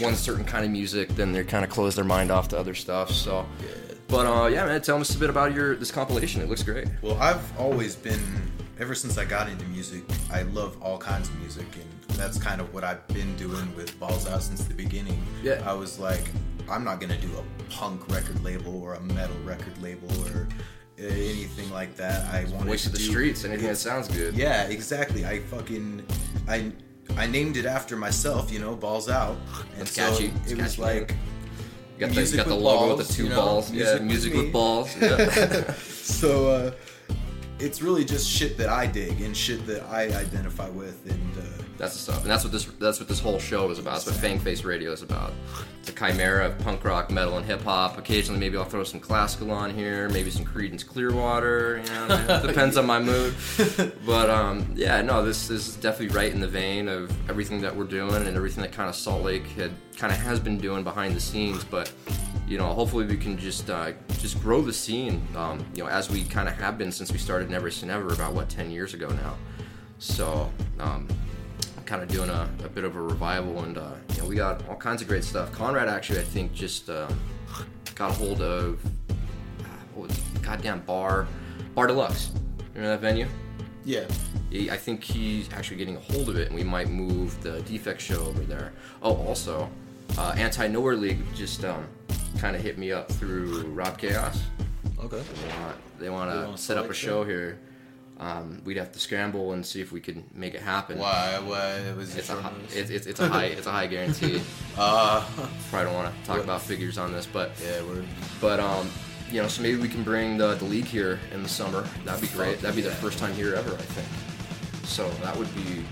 [0.00, 2.74] one certain kind of music, then they're kind of close their mind off to other
[2.74, 3.10] stuff.
[3.10, 3.46] So,
[4.08, 6.42] but uh, yeah, man, tell us a bit about your this compilation.
[6.42, 6.88] It looks great.
[7.02, 8.20] Well, I've always been,
[8.78, 10.02] ever since I got into music,
[10.32, 13.98] I love all kinds of music, and that's kind of what I've been doing with
[13.98, 15.20] Balls Out since the beginning.
[15.42, 15.62] Yeah.
[15.64, 16.24] I was like,
[16.70, 20.48] I'm not gonna do a punk record label or a metal record label or
[21.00, 22.32] uh, anything like that.
[22.34, 24.34] I wanted Voice to of the do- streets, anything that sounds good.
[24.34, 25.24] Yeah, exactly.
[25.26, 26.04] I fucking,
[26.48, 26.72] I,
[27.16, 28.50] I named it after myself.
[28.52, 29.36] You know, Balls Out,
[29.76, 30.32] and That's so catchy.
[30.42, 31.14] It's it was catchy like.
[31.98, 33.70] You got the, Music you got the logo balls, with the two you know, balls.
[33.72, 34.38] music yeah, with music me.
[34.42, 34.96] with balls.
[35.00, 35.72] Yeah.
[36.02, 36.70] so uh,
[37.58, 41.64] it's really just shit that I dig and shit that I identify with, and uh,
[41.78, 43.94] That's the stuff, and that's what this that's what this whole show is about.
[43.94, 45.32] That's what Fang Face Radio is about.
[45.80, 47.96] It's a chimera of punk rock, metal, and hip hop.
[47.96, 51.78] Occasionally, maybe I'll throw some classical on here, maybe some Creedence Clearwater.
[51.78, 53.34] You know, it depends on my mood.
[54.04, 57.74] But um, yeah, no, this, this is definitely right in the vein of everything that
[57.74, 60.82] we're doing and everything that kind of Salt Lake had kind of has been doing
[60.82, 61.62] behind the scenes.
[61.64, 61.92] But
[62.46, 65.26] you know, hopefully we can just uh, just grow the scene.
[65.36, 68.12] Um, you know, as we kind of have been since we started Never Say Never
[68.12, 69.36] about what ten years ago now.
[69.98, 70.50] So.
[70.78, 71.08] Um,
[71.86, 74.68] kind of doing a, a bit of a revival, and uh, you know we got
[74.68, 75.52] all kinds of great stuff.
[75.52, 77.16] Conrad actually, I think, just um,
[77.94, 79.64] got a hold of uh,
[79.94, 80.42] what was it?
[80.42, 81.26] goddamn bar,
[81.74, 82.30] Bar Deluxe.
[82.34, 83.26] You Remember that venue?
[83.84, 84.04] Yeah.
[84.50, 87.62] He, I think he's actually getting a hold of it, and we might move the
[87.62, 88.72] Defect show over there.
[89.02, 89.70] Oh, also,
[90.18, 91.86] uh, Anti Nowhere League just um,
[92.38, 94.42] kind of hit me up through Rob Chaos.
[94.98, 95.22] Okay.
[95.40, 97.28] They want they want to set up a show it?
[97.28, 97.58] here.
[98.18, 100.98] Um, we'd have to scramble and see if we could make it happen.
[100.98, 101.38] Why?
[101.38, 104.40] Why was it's a high, it's, it's, it's a high it's a high guarantee.
[104.78, 105.24] Uh,
[105.70, 108.04] probably don't want to talk about figures on this, but yeah, we're
[108.42, 108.90] but um,
[109.30, 111.88] you know, so maybe we can bring the, the league here in the summer.
[112.04, 112.60] That'd be great.
[112.60, 112.94] That'd be the yeah.
[112.96, 114.06] first time here ever, I think.
[114.84, 115.82] So that would be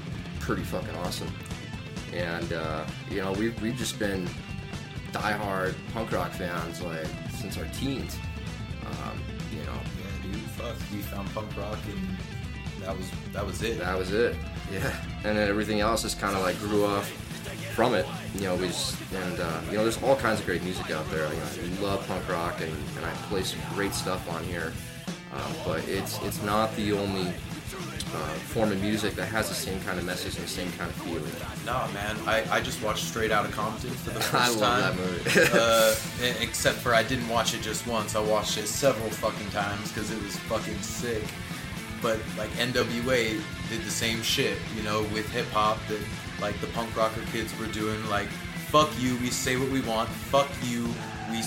[0.40, 1.32] pretty fucking awesome.
[2.14, 4.28] And uh, you know, we've we've just been
[5.12, 8.16] diehard punk rock fans like since our teens.
[8.86, 9.20] Um,
[9.52, 12.16] you know, yeah, dude, fuck, we found punk rock and
[12.84, 13.78] that was that was it.
[13.78, 14.36] That was it.
[14.72, 14.94] Yeah.
[15.24, 17.04] And then everything else just kind of like grew up
[17.74, 18.06] from it.
[18.34, 21.08] You know, we just, and, uh, you know, there's all kinds of great music out
[21.10, 21.28] there.
[21.28, 24.72] You know, I love punk rock and, and I play some great stuff on here.
[25.32, 27.32] Um, but it's it's not the only
[28.14, 30.90] uh, form of music that has the same kind of message and the same kind
[30.90, 31.22] of feeling.
[31.66, 34.96] Nah, man, I, I just watched Straight Outta Compton for the first I love time.
[34.96, 35.50] that movie.
[36.28, 38.14] uh, except for I didn't watch it just once.
[38.16, 41.24] I watched it several fucking times because it was fucking sick.
[42.02, 46.00] But like NWA did the same shit, you know, with hip hop that
[46.40, 48.04] like the punk rocker kids were doing.
[48.10, 48.28] Like,
[48.68, 50.08] fuck you, we say what we want.
[50.08, 50.84] Fuck you,
[51.30, 51.38] we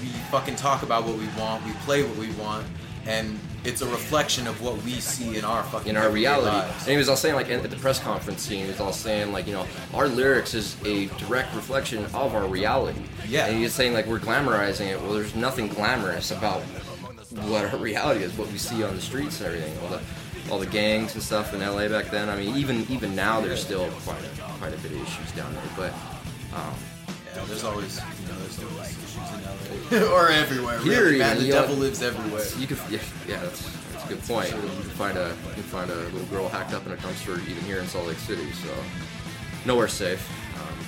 [0.00, 1.64] we fucking talk about what we want.
[1.64, 2.66] We play what we want,
[3.06, 6.56] and it's a reflection of what we see in our fucking in our reality.
[6.56, 6.82] lives.
[6.82, 9.32] And he was all saying like at the press conference scene, he was all saying
[9.32, 13.00] like you know our lyrics is a direct reflection of our reality.
[13.26, 13.46] Yeah.
[13.46, 15.00] And he was saying like we're glamorizing it.
[15.00, 16.62] Well, there's nothing glamorous about
[17.48, 19.76] what our reality is, what we see on the streets and everything.
[19.82, 20.00] All the
[20.50, 22.28] all the gangs and stuff in LA back then.
[22.28, 25.52] I mean, even even now there's still quite a, quite a bit of issues down
[25.54, 25.62] there.
[25.76, 25.92] But
[26.54, 26.74] um,
[27.34, 30.14] Yeah, there's always, you know, there's always issues in LA.
[30.14, 30.78] or everywhere.
[30.78, 32.44] Here, really, man, the you know, devil lives everywhere.
[32.58, 34.50] You could, yeah, yeah, that's, that's a good point.
[34.50, 37.40] You can find a you can find a little girl hacked up in a dumpster
[37.48, 38.50] even here in Salt Lake City.
[38.52, 38.72] So
[39.66, 40.28] nowhere safe.
[40.60, 40.78] Um,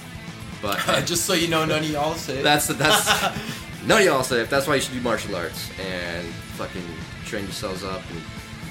[0.63, 2.45] but Just so you know, none of y'all safe.
[2.45, 3.23] That's that's
[3.85, 4.49] none of y'all safe.
[4.49, 6.87] That's why you should do martial arts and fucking
[7.25, 8.23] train yourselves up and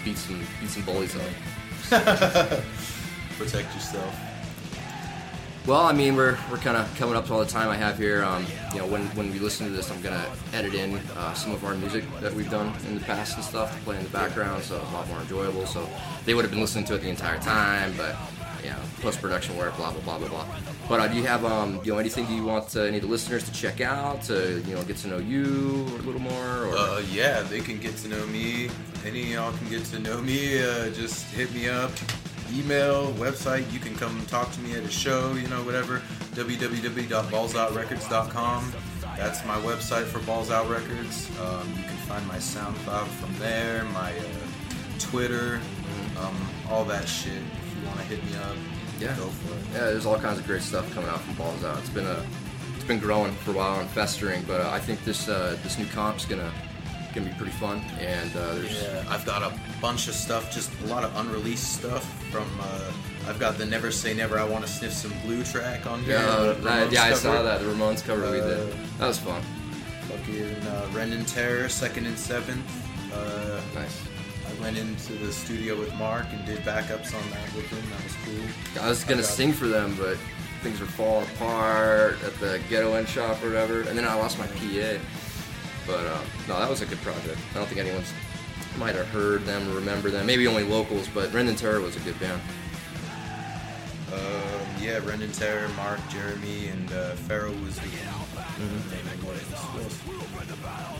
[0.06, 2.64] beat some beat some bullies up.
[3.38, 4.25] Protect yourself.
[5.68, 7.98] Well, I mean, we're, we're kind of coming up to all the time I have
[7.98, 8.24] here.
[8.24, 10.24] Um, you know, when, when we listen to this, I'm gonna
[10.54, 13.76] edit in uh, some of our music that we've done in the past and stuff
[13.76, 15.66] to play in the background, so it's a lot more enjoyable.
[15.66, 15.90] So
[16.24, 18.16] they would have been listening to it the entire time, but
[18.64, 20.46] you know, post production work, blah blah blah blah blah.
[20.88, 23.10] But uh, do you have um, you know anything you want uh, any of the
[23.10, 26.66] listeners to check out to you know get to know you a little more?
[26.66, 28.70] Or Uh, yeah, they can get to know me.
[29.04, 30.62] Any of y'all can get to know me.
[30.62, 31.92] Uh, just hit me up.
[32.54, 33.72] Email, website.
[33.72, 35.34] You can come talk to me at a show.
[35.34, 36.02] You know, whatever.
[36.36, 38.74] www.ballsoutrecords.com.
[39.18, 41.30] That's my website for Balls Out Records.
[41.42, 43.84] Um, you can find my SoundCloud from there.
[43.86, 44.24] My uh,
[45.00, 45.60] Twitter.
[46.20, 46.36] Um,
[46.70, 47.34] all that shit.
[47.34, 48.56] If you want to hit me up,
[49.00, 49.16] Yeah.
[49.16, 49.60] go for it.
[49.74, 51.78] Yeah, there's all kinds of great stuff coming out from Balls Out.
[51.80, 52.24] It's been a,
[52.76, 55.78] it's been growing for a while and festering, but uh, I think this uh, this
[55.78, 56.52] new comp's gonna
[57.16, 57.82] gonna be pretty fun.
[58.00, 61.74] And uh, there's Yeah, I've got a bunch of stuff, just a lot of unreleased
[61.74, 62.48] stuff from.
[62.62, 62.92] Uh,
[63.28, 64.38] I've got the Never Say Never.
[64.38, 66.18] I want to sniff some glue track on here.
[66.20, 68.70] yeah, uh, that- yeah, I saw that the Ramones cover we did.
[68.70, 69.42] Uh, That was fun.
[70.10, 72.64] Fucking uh, Rendon Terror, second and seventh.
[73.14, 74.00] Uh, nice.
[74.48, 77.82] I went into the studio with Mark and did backups on that with him.
[77.90, 78.84] That was cool.
[78.84, 80.18] I was gonna got- sing for them, but
[80.62, 84.38] things were falling apart at the ghetto end shop or whatever, and then I lost
[84.38, 85.00] my PA.
[85.88, 87.38] But uh, no, that was a good project.
[87.52, 88.12] I don't think anyone's
[88.78, 90.26] might have heard them or remember them.
[90.26, 92.42] Maybe only locals, but Rendon Terror was a good band.
[94.12, 94.20] Um,
[94.82, 97.88] yeah, Rendon Terror, Mark, Jeremy, and uh, Farrell was the.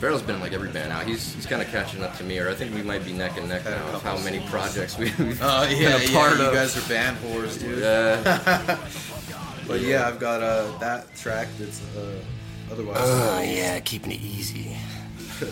[0.00, 1.00] Farrell's been in like every band now.
[1.00, 3.38] He's he's kind of catching up to me, or I think we might be neck
[3.38, 4.50] and neck Had now of how many songs.
[4.50, 6.18] projects we- we've Oh yeah, been a yeah.
[6.18, 6.52] part you of.
[6.54, 7.78] guys are band whores, dude.
[7.78, 8.78] Yeah.
[9.66, 12.12] but yeah, I've got uh, that track that's uh,
[12.70, 14.76] Otherwise, Oh, yeah, keeping it easy.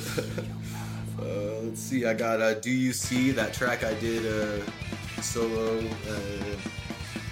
[1.21, 1.25] uh,
[1.63, 2.07] let's see.
[2.07, 4.65] I got uh, "Do You See" that track I did uh,
[5.23, 6.57] solo uh,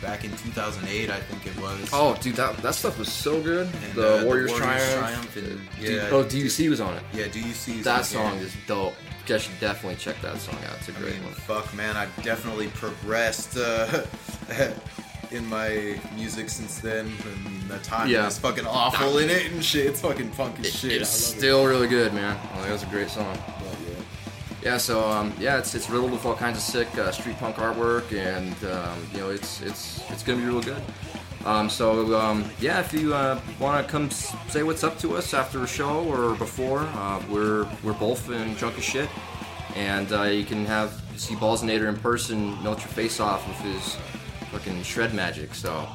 [0.01, 1.89] back in 2008, I think it was.
[1.93, 3.67] Oh, dude, that, that stuff was so good.
[3.85, 4.99] And, the, uh, the Warriors, Warriors Triumph.
[5.33, 7.03] Triumph and- D- yeah, oh, DUC was on it.
[7.13, 8.95] Yeah, Do DUC is That song is dope.
[9.29, 10.77] You should definitely check that song out.
[10.79, 11.33] It's a great one.
[11.33, 14.03] Fuck, man, I've definitely progressed uh,
[15.33, 17.07] in my music since then.
[17.07, 18.27] And the time Yeah.
[18.27, 19.87] is fucking awful in it and shit.
[19.87, 20.93] It's fucking funk as shit.
[20.93, 21.39] It's love it.
[21.39, 22.39] still really good, man.
[22.57, 23.37] Oh, that was a great song.
[24.63, 27.57] Yeah, so um, yeah, it's it's riddled with all kinds of sick uh, street punk
[27.57, 30.81] artwork, and um, you know, it's it's it's gonna be real good.
[31.45, 35.17] Um, so um, yeah, if you uh, want to come s- say what's up to
[35.17, 39.09] us after a show or before, uh, we're we're both in drunk as shit,
[39.75, 43.97] and uh, you can have see Ballsinator in person, melt your face off with his
[44.53, 45.55] fucking shred magic.
[45.55, 45.89] So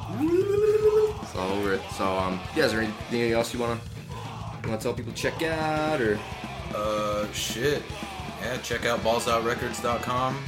[1.22, 1.82] it's all over it.
[1.96, 3.80] So um, yeah, is there anything else you wanna
[4.62, 6.18] you wanna tell people to check out or?
[6.74, 7.82] Uh, shit.
[8.42, 10.38] Yeah, check out ballsoutrecords.com.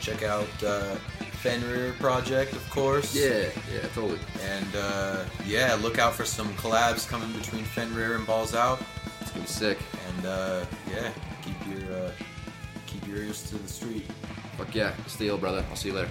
[0.00, 0.94] Check out uh,
[1.42, 3.14] Fenrir Project, of course.
[3.14, 4.18] Yeah, yeah, totally.
[4.42, 8.80] And uh, yeah, look out for some collabs coming between Fenrir and Balls Out.
[9.20, 9.78] It's gonna be sick.
[10.16, 11.10] And uh, yeah,
[11.42, 12.10] keep your uh,
[12.86, 14.06] keep your ears to the street.
[14.56, 15.64] Fuck yeah, steel, brother.
[15.70, 16.10] I'll see you later.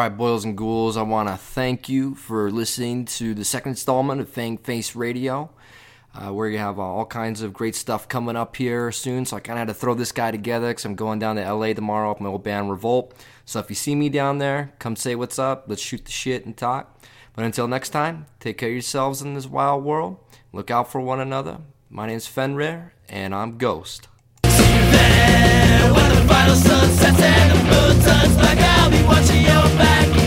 [0.00, 3.72] All right, boils and ghouls, I want to thank you for listening to the second
[3.72, 5.50] installment of Fang Face Radio.
[6.14, 9.26] Uh, where you have uh, all kinds of great stuff coming up here soon.
[9.26, 11.52] So I kind of had to throw this guy together because I'm going down to
[11.52, 13.14] LA tomorrow with my old band Revolt.
[13.44, 15.64] So if you see me down there, come say what's up.
[15.66, 16.98] Let's shoot the shit and talk.
[17.36, 20.16] But until next time, take care of yourselves in this wild world.
[20.50, 21.58] Look out for one another.
[21.90, 24.08] My name's Fenrir, and I'm Ghost.
[26.30, 30.19] Final sun sets and the moon turns back, I'll be watching your back.